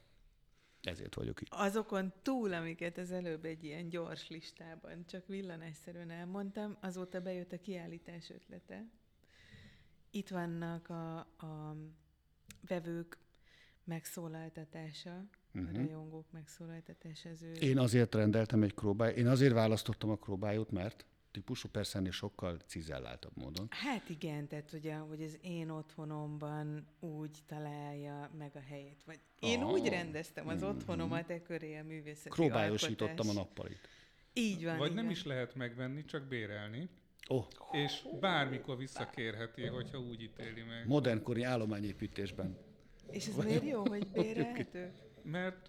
Ezért 0.83 1.15
vagyok 1.15 1.41
itt. 1.41 1.49
Azokon 1.51 2.13
túl, 2.23 2.53
amiket 2.53 2.99
az 2.99 3.11
előbb 3.11 3.45
egy 3.45 3.65
ilyen 3.65 3.89
gyors 3.89 4.29
listában 4.29 5.07
csak 5.07 5.27
villanásszerűen 5.27 6.11
elmondtam, 6.11 6.77
azóta 6.81 7.21
bejött 7.21 7.53
a 7.53 7.61
kiállítás 7.61 8.31
ötlete. 8.31 8.85
Itt 10.11 10.29
vannak 10.29 10.89
a, 10.89 11.19
a 11.19 11.77
vevők 12.67 13.19
megszólaltatása, 13.85 15.25
uh-huh. 15.55 15.71
a 15.75 15.77
rajongók 15.77 16.31
megszólaltatása 16.31 17.29
az 17.29 17.43
ő... 17.43 17.53
Én 17.53 17.79
azért 17.79 18.15
rendeltem 18.15 18.63
egy 18.63 18.75
króbájt, 18.75 19.17
én 19.17 19.27
azért 19.27 19.53
választottam 19.53 20.11
a 20.11 20.17
króbájót, 20.17 20.71
mert 20.71 21.05
típusú 21.31 21.69
persze 21.69 21.99
ennél 21.99 22.11
sokkal 22.11 22.57
cizelláltabb 22.67 23.33
módon. 23.37 23.67
Hát 23.71 24.09
igen, 24.09 24.49
tehát 24.49 24.73
ugye, 24.73 24.95
hogy 24.95 25.23
az 25.23 25.39
én 25.43 25.71
otthonomban 25.71 26.87
úgy 27.01 27.39
találja 27.47 28.31
meg 28.39 28.51
a 28.55 28.61
helyét. 28.69 29.03
Vagy 29.07 29.19
én 29.41 29.63
Ah. 29.63 29.71
úgy 29.73 29.89
rendeztem 29.89 30.49
az 30.49 30.63
otthonomat 30.63 31.31
e 31.31 31.43
köré 31.43 31.79
a 31.79 31.85
művészeti 31.85 32.29
Króbályosítottam 32.29 33.07
a 33.29 33.31
alkotás. 33.31 33.35
nappalit. 33.35 33.89
Így 34.33 34.65
van, 34.65 34.77
Vagy 34.79 34.91
igen. 34.91 35.03
nem 35.03 35.13
is 35.13 35.25
lehet 35.25 35.55
megvenni, 35.55 36.05
csak 36.05 36.23
bérelni, 36.29 36.89
Ó, 37.31 37.37
oh, 37.37 37.47
és 37.73 38.03
bármikor 38.21 38.77
visszakérheti, 38.77 39.67
hogyha 39.67 39.99
úgy 39.99 40.23
ítéli 40.23 40.63
meg. 40.63 40.87
modernkori 40.87 41.43
állományépítésben. 41.43 42.59
És 43.11 43.27
ez 43.27 43.35
miért 43.37 43.65
jó, 43.67 43.87
hogy 43.89 44.07
bérelhető? 44.07 44.93
Mert 45.23 45.69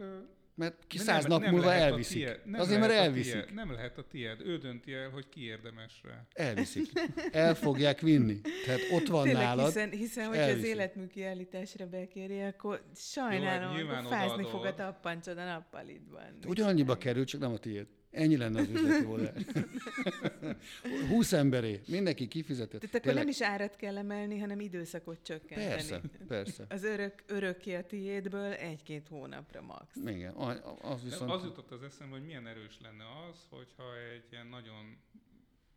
Mert 0.61 0.83
ki 0.87 0.97
nem- 0.97 1.05
száz 1.05 1.25
nap 1.25 1.41
nem 1.41 1.51
múlva 1.53 1.73
elviszik. 1.73 2.17
tied- 2.17 2.39
nem 2.45 2.59
Azért, 2.61 2.79
mert 2.79 2.91
elviszik. 2.91 3.31
tied- 3.33 3.53
Nem 3.53 3.71
lehet 3.71 3.97
a 3.97 4.03
tied. 4.11 4.41
Ő 4.41 4.57
dönti 4.57 4.93
el, 4.93 5.09
hogy 5.09 5.29
ki 5.29 5.45
érdemes 5.45 6.01
rá. 6.03 6.25
Elviszik. 6.33 6.89
El 7.31 7.55
fogják 7.55 7.99
vinni. 7.99 8.41
Tehát 8.65 8.79
ott 8.91 9.07
van 9.07 9.23
Tényleg, 9.23 9.43
nálad. 9.43 9.65
hiszen, 9.65 9.89
hiszen 9.89 10.27
hogyha 10.27 10.43
az 10.43 10.63
életmű 10.63 11.07
kiállításra 11.07 11.87
bekéri, 11.87 12.41
akkor 12.41 12.81
sajnálom, 12.95 13.75
nyilván 13.75 14.05
akkor 14.05 14.17
fázni 14.17 14.43
fog 14.43 14.65
a 14.65 14.73
tappancsod 14.73 15.37
a 15.37 15.43
nappalitban. 15.45 16.37
Ugyanannyiba 16.47 16.97
kerül, 16.97 17.25
csak 17.25 17.41
nem 17.41 17.51
a 17.51 17.57
tiéd. 17.57 17.85
Ennyi 18.11 18.37
lenne 18.37 18.59
az 18.59 18.69
üzleti 18.69 19.05
modell. 19.05 19.33
20 21.09 21.31
emberé, 21.31 21.81
mindenki 21.87 22.27
kifizetett. 22.27 22.81
Tehát 22.81 22.95
akkor 22.95 23.13
nem 23.13 23.27
is 23.27 23.41
árat 23.41 23.75
kell 23.75 23.97
emelni, 23.97 24.39
hanem 24.39 24.59
időszakot 24.59 25.23
csökkenteni. 25.23 25.69
Persze, 25.69 26.01
persze. 26.27 26.65
Az 26.69 26.83
örök, 26.83 27.23
örökké 27.27 27.75
a 27.75 27.83
tiédből 27.85 28.51
egy-két 28.51 29.07
hónapra 29.07 29.61
max. 29.61 29.95
Igen, 30.05 30.33
az 30.33 30.53
Viszont... 30.81 31.03
viszont... 31.03 31.31
Az 31.31 31.43
jutott 31.43 31.71
az 31.71 31.83
eszembe, 31.83 32.15
hogy 32.15 32.25
milyen 32.25 32.47
erős 32.47 32.77
lenne 32.81 33.03
az, 33.29 33.45
hogyha 33.49 33.97
egy 34.13 34.25
ilyen 34.31 34.47
nagyon 34.47 34.97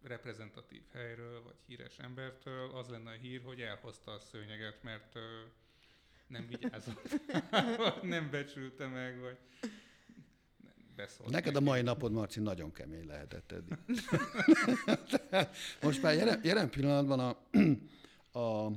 reprezentatív 0.02 0.82
helyről, 0.92 1.42
vagy 1.42 1.56
híres 1.66 1.98
embertől 1.98 2.70
az 2.70 2.88
lenne 2.88 3.10
a 3.10 3.18
hír, 3.20 3.42
hogy 3.44 3.60
elhozta 3.60 4.10
a 4.10 4.18
szőnyeget, 4.18 4.82
mert 4.82 5.18
nem 6.26 6.46
vigyázott, 6.48 7.20
vagy 7.76 8.02
nem 8.02 8.30
becsülte 8.30 8.86
meg, 8.86 9.20
vagy 9.20 9.38
beszólt 10.96 11.30
Neked 11.30 11.56
a 11.56 11.60
mai 11.60 11.82
napod, 11.82 12.12
Marci, 12.12 12.40
nagyon 12.40 12.72
kemény 12.72 13.06
lehetett 13.06 13.52
eddig. 13.52 13.78
Most 15.82 16.02
már 16.02 16.14
jelen, 16.14 16.40
jelen 16.42 16.70
pillanatban 16.70 17.18
a, 17.20 17.36
a, 18.38 18.72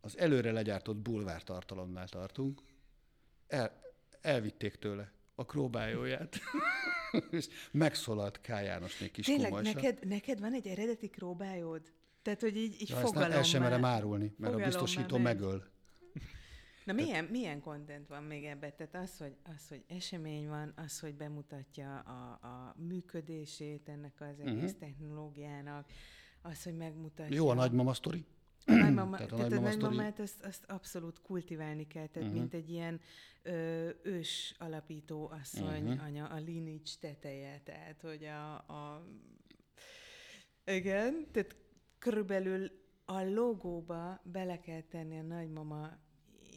az 0.00 0.18
előre 0.18 0.52
legyártott 0.52 0.96
bulvár 0.96 1.42
tartalomnál 1.42 2.08
tartunk. 2.08 2.60
El, 3.46 3.80
elvitték 4.20 4.74
tőle 4.74 5.12
a 5.34 5.44
króbájóját, 5.44 6.40
és 7.30 7.48
megszólalt 7.70 8.40
K. 8.40 8.48
Jánosné 8.48 9.10
kis 9.10 9.26
Tényleg, 9.26 9.50
komolysa. 9.50 9.72
neked, 9.74 10.06
neked 10.06 10.40
van 10.40 10.52
egy 10.52 10.66
eredeti 10.66 11.08
króbájód? 11.08 11.82
Tehát, 12.22 12.40
hogy 12.40 12.56
így, 12.56 12.80
így 12.80 12.88
Ja, 12.88 12.94
ezt 12.94 13.04
nem, 13.04 13.12
fogalom 13.12 13.36
el 13.36 13.42
sem 13.42 13.62
merem 13.62 13.84
árulni, 13.84 14.24
mert 14.24 14.54
a 14.54 14.56
fogalom 14.56 14.62
biztosító 14.62 15.16
megöl. 15.16 15.72
Na 16.84 16.92
milyen, 16.92 17.24
milyen 17.24 17.60
content 17.60 18.08
van 18.08 18.22
még 18.22 18.44
ebben? 18.44 18.72
Tehát 18.76 18.94
az 18.94 19.18
hogy, 19.18 19.36
az, 19.56 19.68
hogy 19.68 19.84
esemény 19.86 20.48
van, 20.48 20.72
az, 20.76 21.00
hogy 21.00 21.14
bemutatja 21.14 21.98
a, 21.98 22.46
a 22.46 22.74
működését 22.78 23.88
ennek 23.88 24.20
az 24.20 24.40
egész 24.40 24.54
uh-huh. 24.54 24.78
technológiának, 24.78 25.90
az, 26.42 26.62
hogy 26.62 26.76
megmutatja... 26.76 27.36
Jó 27.36 27.48
a 27.48 27.54
nagymama 27.54 27.94
sztori? 27.94 28.24
A 28.66 28.72
nagymama, 28.72 29.16
Tehát 29.16 29.32
a 29.32 29.36
tehát 29.36 29.52
a 29.52 29.54
nagymama 29.54 29.70
sztori- 29.70 29.86
nagymamát 29.86 30.20
azt, 30.20 30.44
azt 30.44 30.64
abszolút 30.64 31.20
kultiválni 31.20 31.86
kell, 31.86 32.06
tehát 32.06 32.28
uh-huh. 32.28 32.40
mint 32.40 32.54
egy 32.54 32.70
ilyen 32.70 33.00
ö, 33.42 33.90
ős 34.02 34.54
alapító 34.58 35.30
asszony, 35.40 35.88
uh-huh. 35.88 36.04
anya, 36.04 36.26
a 36.26 36.36
lineage 36.36 36.90
teteje, 37.00 37.60
tehát 37.64 38.00
hogy 38.00 38.24
a, 38.24 38.54
a... 38.54 39.06
Igen, 40.64 41.26
tehát 41.32 41.56
körülbelül 41.98 42.70
a 43.04 43.22
logóba 43.22 44.20
bele 44.24 44.60
kell 44.60 44.80
tenni 44.80 45.18
a 45.18 45.22
nagymama 45.22 46.02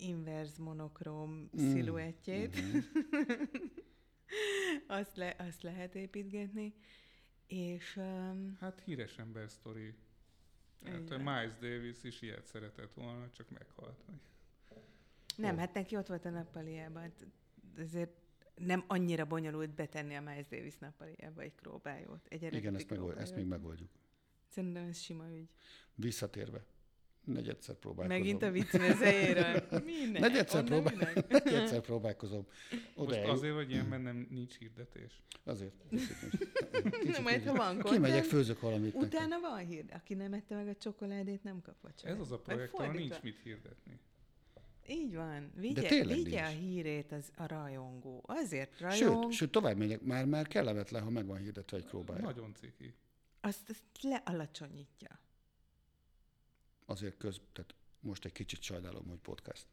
inverz 0.02 0.58
monokróm 0.58 1.50
Mm. 1.62 1.72
sziluettjét, 1.72 2.56
Mhm. 2.62 2.78
azt, 4.88 5.16
le, 5.16 5.36
azt 5.40 5.62
lehet 5.62 5.96
építgetni, 5.96 6.74
és 7.48 7.96
um, 7.96 8.58
Hát 8.60 8.82
híres 8.82 9.18
ember 9.18 9.50
sztori. 9.50 9.94
Hát, 10.86 11.00
Igen. 11.00 11.22
Miles 11.22 11.58
Davis 11.60 12.04
is 12.04 12.22
ilyet 12.22 12.46
szeretett 12.46 12.94
volna, 12.94 13.30
csak 13.32 13.50
meghalt. 13.50 14.04
Nem, 15.36 15.56
Ó. 15.56 15.58
hát 15.58 15.74
neki 15.74 15.96
ott 15.96 16.08
volt 16.08 16.26
a 16.26 16.30
nappaliában. 16.30 17.02
hát 17.02 17.26
Ezért 17.78 18.12
nem 18.56 18.84
annyira 18.88 19.26
bonyolult 19.26 19.70
betenni 19.76 20.16
a 20.16 20.22
Miles 20.22 20.48
Davis 20.48 20.78
nappaliába 20.78 21.42
egy 21.42 21.56
króbájót. 21.56 22.28
Egy 22.28 22.54
Igen, 22.54 22.76
ezt, 22.76 22.90
megold, 22.90 23.18
ezt 23.18 23.36
még 23.36 23.46
megoldjuk. 23.46 23.90
Szerintem 24.48 24.86
ez 24.88 25.00
sima 25.00 25.30
ügy. 25.36 25.50
Visszatérve. 25.96 26.66
Negyedszer 27.28 27.76
próbálkozom. 27.76 28.18
Megint 28.18 28.44
a 28.44 28.52
vicc 28.52 28.78
mezejéről. 28.78 29.64
Minek? 29.86 30.22
Negyedszer, 30.22 30.64
próbál... 30.64 30.94
Negyedszer 31.30 31.82
próbálkozom. 31.82 32.48
Oda 32.96 33.16
Most 33.16 33.28
azért, 33.28 33.56
hogy 33.56 33.72
ilyen 33.72 33.90
bennem 33.90 34.28
nincs 34.30 34.58
hirdetés. 34.58 35.24
Azért. 35.44 35.74
Na, 37.04 37.20
majd 37.24 37.44
ha 37.44 37.54
van 37.54 37.80
Kimegyek, 37.82 38.24
főzök 38.24 38.60
valamit. 38.60 38.96
Utána 38.96 39.40
van 39.40 39.58
hír. 39.58 39.86
Aki 39.90 40.14
nem 40.14 40.34
ette 40.34 40.56
meg 40.56 40.68
a 40.68 40.76
csokoládét, 40.76 41.44
nem 41.44 41.62
kap 41.62 41.76
vacsorát. 41.82 42.16
Ez 42.16 42.22
az 42.22 42.32
a 42.32 42.40
projekt, 42.40 42.74
ahol 42.74 42.94
nincs 42.94 43.22
mit 43.22 43.40
hirdetni. 43.44 44.00
Így 44.90 45.16
van. 45.16 45.52
Vigye, 45.56 46.06
vigye 46.06 46.44
a 46.44 46.48
hírét 46.48 47.12
az, 47.12 47.32
a 47.36 47.48
rajongó. 47.48 48.24
Azért 48.28 48.80
rajong, 48.80 49.24
Sőt, 49.24 49.32
sőt, 49.32 49.52
tovább 49.52 49.78
megyek. 49.78 50.02
Már, 50.02 50.26
már 50.26 50.48
kellemetlen, 50.48 51.04
ha 51.04 51.10
meg 51.10 51.26
van 51.26 51.38
hirdetve 51.38 51.78
egy 51.78 51.86
próbája. 51.86 52.22
Nagyon 52.22 52.54
ciki. 52.54 52.94
azt, 53.42 53.70
azt 53.70 53.84
lealacsonyítja. 54.02 55.20
Azért 56.90 57.18
köz, 57.18 57.42
tehát 57.54 57.76
most 58.00 58.26
egy 58.26 58.32
kicsit 58.32 58.62
sajnálom, 58.62 59.08
hogy 59.08 59.18
podcast. 59.18 59.66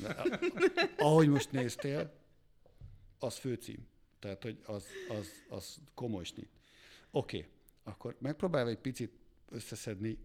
De, 0.00 0.16
ahogy 1.06 1.28
most 1.28 1.52
néztél, 1.52 2.12
az 3.18 3.36
főcím. 3.36 3.86
Tehát, 4.18 4.42
hogy 4.42 4.60
az, 4.64 4.86
az, 5.08 5.28
az 5.48 5.78
komoly 5.94 6.24
snit. 6.24 6.50
Oké, 7.10 7.36
okay. 7.36 7.50
akkor 7.82 8.16
megpróbálva 8.18 8.70
egy 8.70 8.78
picit 8.78 9.12
összeszedni 9.48 10.18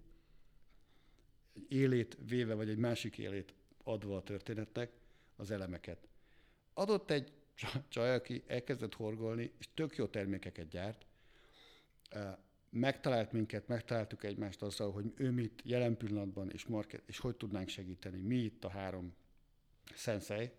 egy 1.55 1.65
élét 1.71 2.17
véve, 2.25 2.53
vagy 2.53 2.69
egy 2.69 2.77
másik 2.77 3.17
élét 3.17 3.53
adva 3.83 4.17
a 4.17 4.23
történetnek 4.23 4.91
az 5.35 5.51
elemeket. 5.51 6.07
Adott 6.73 7.11
egy 7.11 7.31
csa- 7.55 7.83
csaj, 7.87 8.13
aki 8.13 8.43
elkezdett 8.47 8.93
horgolni, 8.93 9.51
és 9.57 9.69
tök 9.73 9.95
jó 9.95 10.07
termékeket 10.07 10.67
gyárt, 10.67 11.05
megtalált 12.69 13.31
minket, 13.31 13.67
megtaláltuk 13.67 14.23
egymást 14.23 14.61
azzal, 14.61 14.91
hogy 14.91 15.13
ő 15.15 15.31
mit 15.31 15.61
jelen 15.63 15.97
pillanatban, 15.97 16.51
és, 16.51 16.65
market, 16.65 17.01
és 17.05 17.19
hogy 17.19 17.35
tudnánk 17.35 17.69
segíteni. 17.69 18.19
Mi 18.19 18.35
itt 18.35 18.63
a 18.63 18.69
három 18.69 19.13
szenszei, 19.95 20.51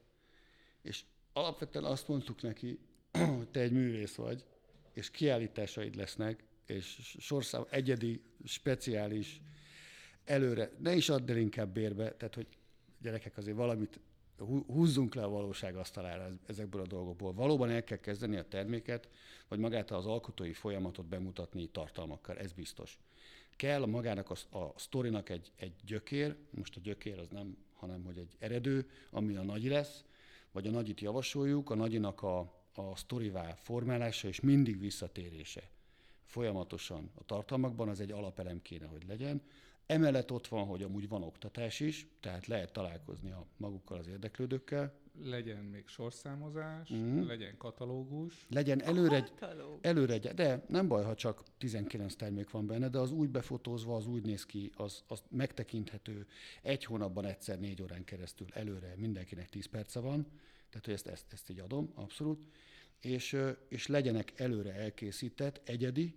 és 0.82 1.04
alapvetően 1.32 1.84
azt 1.84 2.08
mondtuk 2.08 2.42
neki, 2.42 2.78
hogy 3.36 3.48
te 3.48 3.60
egy 3.60 3.72
művész 3.72 4.14
vagy, 4.14 4.44
és 4.92 5.10
kiállításaid 5.10 5.94
lesznek, 5.94 6.44
és 6.66 7.14
sorszám 7.18 7.64
egyedi, 7.70 8.22
speciális, 8.44 9.40
előre, 10.24 10.70
ne 10.78 10.94
is 10.94 11.08
add 11.08 11.30
el 11.30 11.36
inkább 11.36 11.72
bérbe, 11.72 12.14
tehát 12.14 12.34
hogy 12.34 12.46
gyerekek 13.02 13.36
azért 13.36 13.56
valamit 13.56 14.00
húzzunk 14.46 15.14
le 15.14 15.22
a 15.22 15.28
valóság 15.28 15.76
asztalára 15.76 16.28
ezekből 16.46 16.80
a 16.80 16.86
dolgokból. 16.86 17.32
Valóban 17.32 17.70
el 17.70 17.84
kell 17.84 17.98
kezdeni 17.98 18.36
a 18.36 18.48
terméket, 18.48 19.08
vagy 19.48 19.58
magát 19.58 19.90
az 19.90 20.06
alkotói 20.06 20.52
folyamatot 20.52 21.06
bemutatni 21.06 21.66
tartalmakkal, 21.66 22.38
ez 22.38 22.52
biztos. 22.52 22.98
Kell 23.56 23.86
magának 23.86 24.30
a, 24.30 24.58
a 24.58 24.72
sztorinak 24.76 25.28
egy, 25.28 25.52
egy 25.56 25.74
gyökér, 25.84 26.36
most 26.50 26.76
a 26.76 26.80
gyökér 26.80 27.18
az 27.18 27.28
nem, 27.28 27.56
hanem 27.74 28.04
hogy 28.04 28.18
egy 28.18 28.36
eredő, 28.38 28.90
ami 29.10 29.36
a 29.36 29.42
nagy 29.42 29.64
lesz, 29.64 30.04
vagy 30.52 30.66
a 30.66 30.70
nagyit 30.70 31.00
javasoljuk, 31.00 31.70
a 31.70 31.74
nagyinak 31.74 32.22
a, 32.22 32.38
a 32.74 32.96
sztorivá 32.96 33.54
formálása 33.54 34.28
és 34.28 34.40
mindig 34.40 34.80
visszatérése 34.80 35.70
folyamatosan 36.30 37.10
a 37.14 37.24
tartalmakban, 37.24 37.88
az 37.88 38.00
egy 38.00 38.12
alapelem 38.12 38.62
kéne, 38.62 38.86
hogy 38.86 39.04
legyen. 39.08 39.42
Emellett 39.90 40.32
ott 40.32 40.46
van, 40.46 40.66
hogy 40.66 40.82
amúgy 40.82 41.08
van 41.08 41.22
oktatás 41.22 41.80
is, 41.80 42.06
tehát 42.20 42.46
lehet 42.46 42.72
találkozni 42.72 43.30
a 43.30 43.46
magukkal 43.56 43.98
az 43.98 44.06
érdeklődőkkel. 44.06 44.94
Legyen 45.22 45.64
még 45.64 45.88
sorszámozás, 45.88 46.92
mm. 46.92 47.26
legyen 47.26 47.56
katalógus. 47.56 48.46
Legyen 48.48 48.82
előre 48.82 49.16
egy, 49.16 49.32
előre 49.80 50.12
egy, 50.12 50.28
de 50.28 50.64
nem 50.68 50.88
baj, 50.88 51.04
ha 51.04 51.14
csak 51.14 51.42
19 51.58 52.14
termék 52.14 52.50
van 52.50 52.66
benne, 52.66 52.88
de 52.88 52.98
az 52.98 53.10
úgy 53.10 53.28
befotózva, 53.28 53.96
az 53.96 54.06
úgy 54.06 54.24
néz 54.24 54.46
ki, 54.46 54.72
az, 54.76 55.04
az 55.06 55.22
megtekinthető. 55.28 56.26
Egy 56.62 56.84
hónapban 56.84 57.24
egyszer 57.24 57.58
négy 57.60 57.82
órán 57.82 58.04
keresztül 58.04 58.46
előre 58.52 58.94
mindenkinek 58.96 59.48
10 59.48 59.66
perce 59.66 60.00
van, 60.00 60.26
tehát 60.68 60.84
hogy 60.84 60.94
ezt, 60.94 61.06
ezt, 61.06 61.32
ezt 61.32 61.50
így 61.50 61.58
adom, 61.58 61.92
abszolút. 61.94 62.46
És, 63.00 63.36
és 63.68 63.86
legyenek 63.86 64.32
előre 64.36 64.74
elkészített, 64.74 65.60
egyedi, 65.64 66.14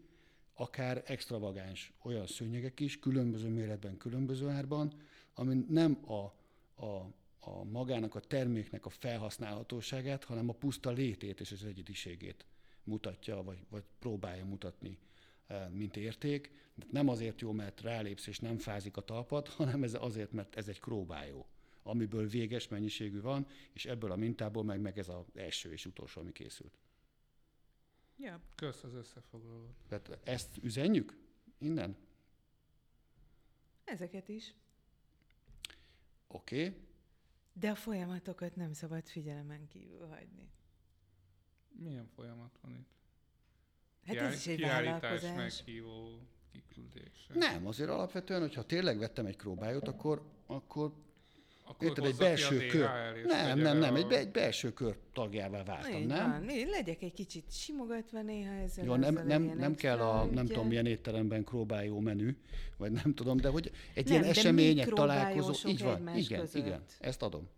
akár 0.54 1.04
extravagáns 1.06 1.94
olyan 2.02 2.28
szőnyegek 2.28 2.80
is, 2.80 3.00
különböző 3.00 3.50
méretben, 3.50 3.98
különböző 3.98 4.50
árban, 4.50 4.94
ami 5.34 5.66
nem 5.70 5.98
a, 6.06 6.34
a, 6.86 7.14
a 7.40 7.64
magának 7.64 8.16
a 8.16 8.20
terméknek 8.20 8.86
a 8.86 8.90
felhasználhatóságát, 8.90 10.24
hanem 10.24 10.50
a 10.50 10.54
puszta 10.54 10.92
létét 10.92 11.40
és 11.40 11.52
az 11.52 11.64
egyediségét 11.64 12.46
mutatja, 12.84 13.44
vagy, 13.44 13.66
vagy 13.70 13.84
próbálja 14.00 14.46
mutatni, 14.46 14.98
e, 15.48 15.70
mint 15.74 15.98
érték. 15.98 16.52
Nem 16.92 17.10
azért 17.10 17.42
jó, 17.42 17.52
mert 17.52 17.82
rálépsz 17.82 18.28
és 18.28 18.40
nem 18.40 18.58
fázik 18.58 18.98
a 18.98 19.02
talpat, 19.02 19.48
hanem 19.58 19.84
ez 19.84 19.94
azért, 19.94 20.32
mert 20.32 20.56
ez 20.56 20.68
egy 20.68 20.80
króbájó, 20.80 21.46
amiből 21.84 22.28
véges 22.28 22.68
mennyiségű 22.68 23.22
van, 23.22 23.48
és 23.74 23.86
ebből 23.86 24.12
a 24.12 24.16
mintából 24.16 24.64
meg, 24.64 24.80
meg 24.80 24.98
ez 24.98 25.10
az 25.10 25.26
első 25.36 25.72
és 25.72 25.86
utolsó, 25.86 26.22
ami 26.22 26.32
készült. 26.32 26.78
Ja. 28.24 28.40
Kösz 28.56 28.84
az 28.84 28.94
összefoglalót. 28.94 29.76
Tehát 29.88 30.20
ezt 30.24 30.58
üzenjük 30.62 31.18
innen? 31.58 31.96
Ezeket 33.84 34.28
is. 34.30 34.56
Oké. 36.28 36.66
Okay. 36.68 36.80
De 37.54 37.70
a 37.70 37.76
folyamatokat 37.76 38.56
nem 38.56 38.74
szabad 38.74 39.08
figyelemen 39.08 39.68
kívül 39.68 40.08
hagyni. 40.08 40.52
Milyen 41.70 42.08
folyamat 42.08 42.58
van 42.62 42.72
itt? 42.72 42.92
Hát 44.06 44.16
Kiáll- 44.16 44.32
ez 44.32 44.36
is 44.36 44.48
egy 44.48 44.62
vállalkozás. 44.62 45.36
meghívó 45.36 46.28
kiküldése. 46.52 47.34
Nem, 47.34 47.68
azért 47.68 47.90
alapvetően, 47.90 48.42
hogyha 48.42 48.66
tényleg 48.66 48.98
vettem 48.98 49.26
egy 49.26 49.38
próbájút, 49.38 49.88
akkor, 49.88 50.32
akkor 50.46 50.94
akkor 51.66 51.88
Érted, 51.88 52.06
egy 52.06 52.16
belső 52.16 52.68
kör. 52.68 52.90
Nem, 53.26 53.60
nem, 53.60 53.78
nem, 53.78 53.96
egy, 53.96 54.12
egy 54.12 54.32
belső 54.32 54.74
kör 54.74 54.98
tagjává 55.14 55.64
váltam, 55.64 56.02
Így 56.02 56.08
nem? 56.08 56.32
Van. 56.32 56.50
Én 56.50 56.68
legyek 56.68 57.02
egy 57.02 57.14
kicsit 57.14 57.52
simogatva 57.52 58.22
néha 58.22 58.54
ezzel. 58.54 58.86
Jó, 58.86 58.96
nem, 58.96 59.14
nem, 59.26 59.44
nem 59.44 59.76
kell 59.76 60.00
a, 60.00 60.26
nem 60.26 60.46
tudom, 60.46 60.68
milyen 60.68 60.86
étteremben 60.86 61.44
króbáljó 61.44 62.00
menü, 62.00 62.36
vagy 62.78 62.92
nem 62.92 63.14
tudom, 63.14 63.38
de 63.38 63.50
hogy 63.50 63.72
egy 63.94 64.06
nem, 64.06 64.14
ilyen 64.14 64.30
események, 64.30 64.88
találkozó, 64.88 65.70
így 65.70 65.84
van, 65.84 66.16
igen, 66.16 66.40
között. 66.40 66.66
igen, 66.66 66.84
ezt 67.00 67.22
adom. 67.22 67.50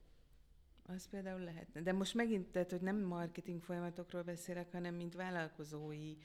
Az 0.88 1.08
például 1.10 1.40
lehetne. 1.40 1.82
De 1.82 1.92
most 1.92 2.14
megint, 2.14 2.48
tehát, 2.48 2.72
hogy 2.72 2.82
nem 2.82 2.98
marketing 2.98 3.62
folyamatokról 3.62 4.22
beszélek, 4.22 4.72
hanem 4.72 4.96
mint 4.96 5.16
vállalkozói 5.16 6.16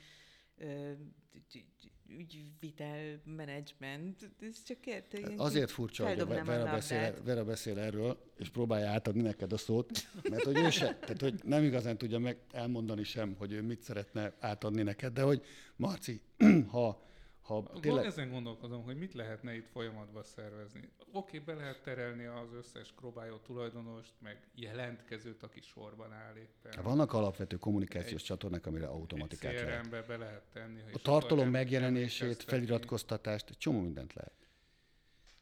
ügyvitel 2.19 3.21
menedzsment. 3.25 4.31
Ez 4.41 4.63
csak 4.63 4.87
érte, 4.87 5.19
Azért 5.37 5.71
furcsa, 5.71 6.09
hogy 6.09 6.27
Vera 6.27 6.65
beszél, 6.65 7.15
Vera 7.25 7.45
beszél 7.45 7.79
erről, 7.79 8.19
és 8.37 8.49
próbálja 8.49 8.91
átadni 8.91 9.23
neked 9.23 9.53
a 9.53 9.57
szót, 9.57 9.91
mert 10.31 10.43
hogy 10.43 10.59
ő 10.59 10.71
se, 10.71 10.95
tehát 10.95 11.21
hogy 11.21 11.41
nem 11.45 11.65
igazán 11.65 11.99
tudja 11.99 12.19
meg 12.19 12.39
elmondani 12.53 13.05
sem, 13.05 13.35
hogy 13.39 13.53
ő 13.53 13.63
mit 13.63 13.83
szeretne 13.83 14.33
átadni 14.39 14.83
neked, 14.83 15.13
de 15.13 15.23
hogy 15.23 15.43
Marci, 15.77 16.21
ha 16.73 17.09
ha 17.51 17.81
tényleg... 17.81 18.05
Ezen 18.05 18.31
gondolkodom, 18.31 18.83
hogy 18.83 18.97
mit 18.97 19.15
lehetne 19.15 19.55
itt 19.55 19.67
folyamatban 19.67 20.23
szervezni. 20.23 20.89
Oké, 21.13 21.39
be 21.39 21.55
lehet 21.55 21.83
terelni 21.83 22.25
az 22.25 22.53
összes 22.53 22.93
próbájó 22.93 23.37
tulajdonost, 23.37 24.13
meg 24.19 24.49
jelentkezőt, 24.55 25.43
aki 25.43 25.61
sorban 25.61 26.13
áll 26.13 26.37
éppen. 26.37 26.83
Vannak 26.83 27.13
alapvető 27.13 27.57
kommunikációs 27.57 28.21
egy, 28.21 28.27
csatornák, 28.27 28.67
amire 28.67 28.87
automatikát 28.87 29.53
egy 29.53 29.65
lehet. 29.65 30.07
be 30.07 30.17
lehet 30.17 30.43
tenni. 30.53 30.81
A 30.93 30.99
tartalom 30.99 31.49
megjelenését, 31.49 32.43
feliratkoztatást, 32.43 33.59
csomó 33.59 33.81
mindent 33.81 34.15
lehet. 34.15 34.49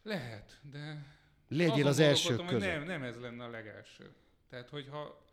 Lehet, 0.02 0.60
de... 0.70 1.16
Legyél 1.48 1.86
az 1.86 1.98
első 1.98 2.36
között. 2.36 2.60
Nem, 2.60 2.84
nem 2.84 3.02
ez 3.02 3.20
lenne 3.20 3.44
a 3.44 3.48
legelső. 3.50 4.10
Tehát, 4.48 4.68
hogyha 4.68 5.27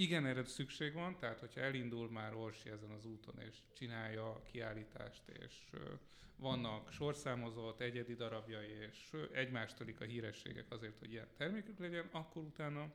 igen, 0.00 0.26
erre 0.26 0.44
szükség 0.44 0.92
van, 0.92 1.16
tehát 1.18 1.40
hogyha 1.40 1.60
elindul 1.60 2.10
már 2.10 2.34
Orsi 2.34 2.70
ezen 2.70 2.90
az 2.90 3.04
úton, 3.04 3.40
és 3.40 3.56
csinálja 3.72 4.30
a 4.30 4.42
kiállítást, 4.42 5.28
és 5.28 5.70
vannak 6.36 6.92
sorszámozott 6.92 7.80
egyedi 7.80 8.14
darabjai, 8.14 8.70
és 8.70 9.16
egymástolik 9.32 10.00
a 10.00 10.04
hírességek 10.04 10.70
azért, 10.70 10.98
hogy 10.98 11.12
ilyen 11.12 11.28
termékük 11.36 11.78
legyen, 11.78 12.08
akkor 12.12 12.42
utána 12.42 12.92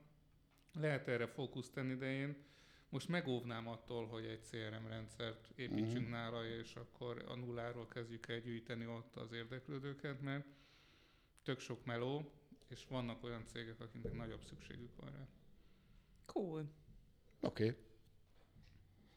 lehet 0.73 1.07
erre 1.07 1.27
fókusz 1.27 1.69
tenni, 1.69 1.95
de 1.95 2.11
én 2.11 2.43
most 2.89 3.07
megóvnám 3.07 3.67
attól, 3.67 4.07
hogy 4.07 4.25
egy 4.25 4.41
CRM 4.49 4.87
rendszert 4.87 5.51
építsünk 5.55 6.07
uh-huh. 6.07 6.09
nála, 6.09 6.45
és 6.47 6.75
akkor 6.75 7.25
a 7.27 7.35
nulláról 7.35 7.87
kezdjük 7.87 8.27
el 8.27 8.39
gyűjteni 8.39 8.85
ott 8.85 9.15
az 9.15 9.31
érdeklődőket, 9.31 10.21
mert 10.21 10.45
tök 11.43 11.59
sok 11.59 11.85
meló, 11.85 12.31
és 12.67 12.85
vannak 12.89 13.23
olyan 13.23 13.45
cégek, 13.45 13.79
akiknek 13.79 14.13
nagyobb 14.13 14.43
szükségük 14.43 14.95
van 14.95 15.11
rá. 15.11 15.27
Cool. 16.25 16.69
Oké. 17.45 17.63
Okay. 17.63 17.75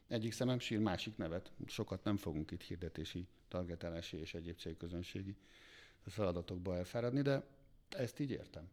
Egyik 0.07 0.31
szemem 0.31 0.59
sír, 0.59 0.79
másik 0.79 1.17
nevet. 1.17 1.51
Sokat 1.65 2.03
nem 2.03 2.17
fogunk 2.17 2.51
itt 2.51 2.61
hirdetési, 2.61 3.27
targetálási 3.47 4.17
és 4.17 4.33
egyéb 4.33 4.57
célközönségi 4.57 5.35
feladatokba 6.05 6.75
elfáradni, 6.75 7.21
de 7.21 7.43
ezt 7.89 8.19
így 8.19 8.31
értem. 8.31 8.69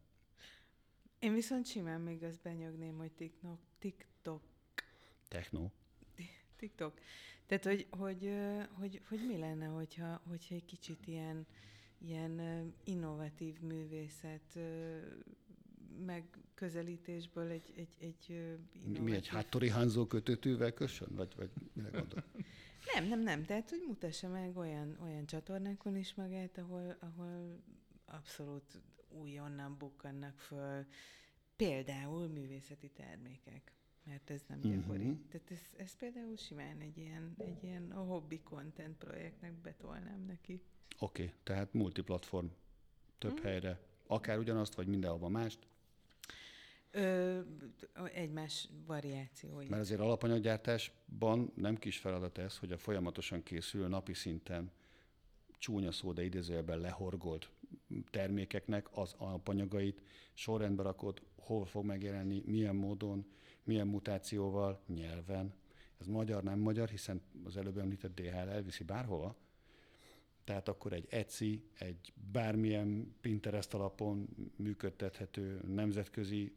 Én 1.18 1.34
viszont 1.34 1.66
simán 1.66 2.00
még 2.00 2.22
azt 2.22 2.42
benyögném, 2.42 2.96
hogy 2.96 3.12
TikTok. 3.12 3.58
TikTok. 3.78 4.42
Techno. 5.28 5.70
TikTok. 6.56 7.00
Tehát, 7.46 7.64
hogy, 7.64 7.86
hogy, 7.90 8.32
hogy, 8.72 9.00
hogy 9.08 9.26
mi 9.26 9.36
lenne, 9.36 9.66
hogyha, 9.66 10.20
hogyha 10.28 10.54
egy 10.54 10.64
kicsit 10.64 11.06
ilyen, 11.06 11.46
ilyen 11.98 12.74
innovatív 12.84 13.60
művészet 13.60 14.58
megközelítésből 16.04 17.50
egy, 17.50 17.72
egy, 17.76 17.96
egy 17.98 18.30
innovatív... 18.72 19.02
Mi 19.02 19.12
egy 19.12 19.28
háttori 19.28 19.70
hánzó 19.70 20.06
kötőtűvel 20.06 20.72
kössön? 20.72 21.08
Vagy, 21.10 21.34
vagy 21.36 21.50
mire 21.72 21.88
gondol? 21.88 22.24
nem, 22.94 23.08
nem, 23.08 23.20
nem. 23.20 23.44
Tehát, 23.44 23.70
hogy 23.70 23.84
mutassa 23.86 24.28
meg 24.28 24.56
olyan, 24.56 24.98
olyan 25.02 25.26
csatornákon 25.26 25.96
is 25.96 26.14
magát, 26.14 26.58
ahol, 26.58 26.96
ahol 27.00 27.62
abszolút 28.04 28.80
újonnan 29.08 29.76
bukkannak 29.78 30.38
föl 30.38 30.86
például 31.56 32.28
művészeti 32.28 32.90
termékek 32.90 33.76
mert 34.06 34.30
ez 34.30 34.42
nem 34.48 34.60
gyakori. 34.60 35.04
Uh-huh. 35.04 35.26
Tehát 35.28 35.50
ez, 35.50 35.60
ez 35.76 35.96
például 35.96 36.36
simán 36.36 36.80
egy 36.80 36.98
ilyen, 36.98 37.34
egy 37.38 37.64
ilyen 37.64 37.90
a 37.90 38.00
hobby 38.00 38.40
content 38.40 38.96
projektnek 38.96 39.52
betolnám 39.52 40.24
neki. 40.26 40.62
Oké, 40.98 41.22
okay, 41.22 41.34
tehát 41.42 41.72
multiplatform 41.72 42.46
több 43.18 43.30
uh-huh. 43.30 43.46
helyre, 43.46 43.80
akár 44.06 44.38
ugyanazt, 44.38 44.74
vagy 44.74 44.86
mindenhova 44.86 45.28
mást. 45.28 45.66
Ö, 46.96 47.40
egymás 48.14 48.68
variációi. 48.86 49.68
Mert 49.68 49.82
azért 49.82 50.00
alapanyaggyártásban 50.00 51.52
nem 51.54 51.76
kis 51.76 51.98
feladat 51.98 52.38
ez, 52.38 52.58
hogy 52.58 52.72
a 52.72 52.78
folyamatosan 52.78 53.42
készül 53.42 53.88
napi 53.88 54.14
szinten 54.14 54.70
csúnya 55.58 55.92
szó, 55.92 56.12
de 56.12 56.24
idézőjelben 56.24 56.78
lehorgolt 56.78 57.50
termékeknek 58.10 58.96
az 58.96 59.14
alapanyagait 59.18 60.02
sorrendbe 60.34 60.82
rakod, 60.82 61.22
hol 61.36 61.64
fog 61.64 61.84
megjelenni, 61.84 62.42
milyen 62.46 62.76
módon, 62.76 63.26
milyen 63.62 63.86
mutációval, 63.86 64.80
nyelven. 64.86 65.54
Ez 65.98 66.06
magyar, 66.06 66.42
nem 66.42 66.58
magyar, 66.58 66.88
hiszen 66.88 67.20
az 67.44 67.56
előbb 67.56 67.78
említett 67.78 68.14
DHL 68.20 68.48
elviszi 68.48 68.84
bárhova. 68.84 69.36
Tehát 70.44 70.68
akkor 70.68 70.92
egy 70.92 71.06
Etsy, 71.08 71.62
egy 71.78 72.12
bármilyen 72.32 73.14
Pinterest 73.20 73.74
alapon 73.74 74.28
működtethető 74.56 75.60
nemzetközi 75.66 76.52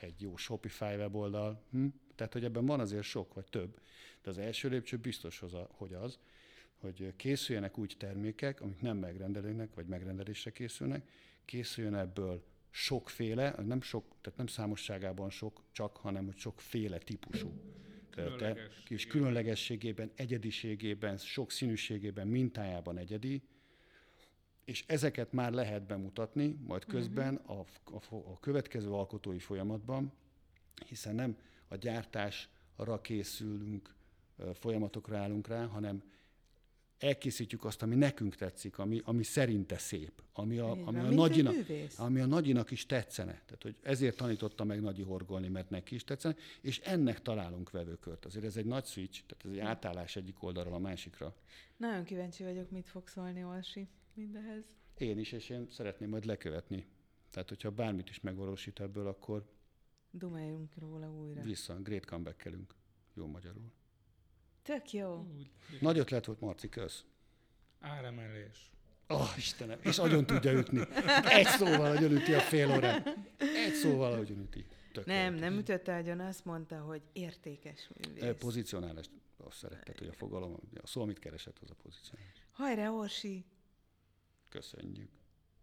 egy 0.00 0.20
jó 0.20 0.36
Shopify 0.36 0.84
weboldal. 0.84 1.62
Hm? 1.70 1.86
Tehát, 2.14 2.32
hogy 2.32 2.44
ebben 2.44 2.66
van 2.66 2.80
azért 2.80 3.02
sok, 3.02 3.34
vagy 3.34 3.44
több. 3.44 3.80
De 4.22 4.30
az 4.30 4.38
első 4.38 4.68
lépcső 4.68 4.96
biztos, 4.96 5.42
hogy 5.68 5.92
az, 5.94 6.18
hogy 6.76 7.12
készüljenek 7.16 7.78
úgy 7.78 7.94
termékek, 7.98 8.60
amik 8.60 8.80
nem 8.80 8.96
megrendelőnek, 8.96 9.74
vagy 9.74 9.86
megrendelésre 9.86 10.50
készülnek, 10.50 11.08
készüljön 11.44 11.94
ebből 11.94 12.44
sokféle, 12.70 13.54
nem 13.66 13.80
sok, 13.80 14.04
tehát 14.20 14.38
nem 14.38 14.46
számosságában 14.46 15.30
sok, 15.30 15.62
csak, 15.72 15.96
hanem 15.96 16.24
hogy 16.24 16.36
sokféle 16.36 16.98
típusú. 16.98 17.52
Te, 18.38 18.56
és 18.88 19.06
különlegességében, 19.06 20.10
egyediségében, 20.14 21.16
sok 21.16 21.50
színűségében, 21.50 22.28
mintájában 22.28 22.98
egyedi, 22.98 23.42
és 24.66 24.84
ezeket 24.86 25.32
már 25.32 25.52
lehet 25.52 25.82
bemutatni, 25.82 26.56
majd 26.66 26.82
mhm. 26.86 26.96
közben 26.96 27.34
a, 27.34 27.60
a, 27.84 28.00
a 28.10 28.40
következő 28.40 28.90
alkotói 28.90 29.38
folyamatban, 29.38 30.12
hiszen 30.88 31.14
nem 31.14 31.36
a 31.68 31.76
gyártásra 31.76 33.00
készülünk, 33.00 33.94
folyamatokra 34.54 35.18
állunk 35.18 35.48
rá, 35.48 35.66
hanem 35.66 36.02
elkészítjük 36.98 37.64
azt, 37.64 37.82
ami 37.82 37.94
nekünk 37.94 38.34
tetszik, 38.34 38.78
ami, 38.78 39.00
ami 39.04 39.22
szerinte 39.22 39.78
szép, 39.78 40.22
ami 40.32 40.58
a, 40.58 40.70
ami, 40.70 40.98
a 40.98 41.10
nagyinak, 41.10 41.54
ami 41.96 42.20
a 42.20 42.26
nagyinak 42.26 42.70
is 42.70 42.86
tetszene. 42.86 43.32
Tehát, 43.32 43.62
hogy 43.62 43.76
ezért 43.82 44.16
tanította 44.16 44.64
meg 44.64 44.80
Nagyi 44.80 45.02
horgolni, 45.02 45.48
mert 45.48 45.70
neki 45.70 45.94
is 45.94 46.04
tetszene, 46.04 46.36
és 46.60 46.78
ennek 46.78 47.22
találunk 47.22 47.70
vevőkört. 47.70 48.24
Azért 48.24 48.44
ez 48.44 48.56
egy 48.56 48.64
nagy 48.64 48.84
switch, 48.84 49.22
tehát 49.26 49.44
ez 49.44 49.50
egy 49.50 49.68
átállás 49.68 50.16
egyik 50.16 50.42
oldalról 50.42 50.74
a 50.74 50.78
másikra. 50.78 51.34
Nagyon 51.76 52.04
kíváncsi 52.04 52.42
vagyok, 52.42 52.70
mit 52.70 52.88
fog 52.88 53.08
szólni 53.08 53.44
Orsi 53.44 53.88
mindehez. 54.16 54.64
Én 54.98 55.18
is, 55.18 55.32
és 55.32 55.48
én 55.48 55.66
szeretném 55.70 56.08
majd 56.08 56.24
lekövetni. 56.24 56.86
Tehát, 57.30 57.48
hogyha 57.48 57.70
bármit 57.70 58.08
is 58.08 58.20
megvalósít 58.20 58.80
ebből, 58.80 59.06
akkor 59.06 59.54
Dumáljunk 60.10 60.74
róla 60.78 61.12
újra. 61.12 61.42
Vissza, 61.42 61.74
great 61.74 62.04
comeback 62.04 62.50
Jó 63.14 63.26
magyarul. 63.26 63.72
Tök 64.62 64.92
jó. 64.92 65.26
Úgy. 65.36 65.50
Nagy 65.80 65.98
ötlet 65.98 66.24
volt, 66.24 66.40
Marci, 66.40 66.68
kösz. 66.68 67.04
Áremelés. 67.80 68.70
Ó, 69.08 69.14
oh, 69.14 69.36
Istenem, 69.36 69.78
és 69.82 69.96
nagyon 69.96 70.26
tudja 70.26 70.52
ütni. 70.52 70.80
Egy 71.24 71.46
szóval 71.46 71.92
nagyon 71.92 72.12
üti 72.12 72.34
a 72.34 72.40
fél 72.40 72.70
órát. 72.70 73.06
Egy 73.38 73.72
szóval 73.72 74.16
nagyon 74.16 74.40
üti. 74.40 74.66
Tök 74.92 75.06
nem, 75.06 75.34
nem 75.34 75.58
ütötte 75.58 75.96
agyon, 75.96 76.20
azt 76.20 76.44
mondta, 76.44 76.78
hogy 76.78 77.02
értékes 77.12 77.88
művész. 77.88 78.34
Pozicionálás, 78.38 79.06
azt 79.36 79.56
szeretted, 79.56 79.98
hogy 79.98 80.08
a 80.08 80.12
fogalom, 80.12 80.56
a 80.82 80.86
szó, 80.86 81.02
amit 81.02 81.18
keresett, 81.18 81.58
az 81.62 81.70
a 81.70 81.74
pozícionálás. 81.82 82.46
Hajrá, 82.52 82.90
Orsi! 82.90 83.44
Köszönjük. 84.56 85.10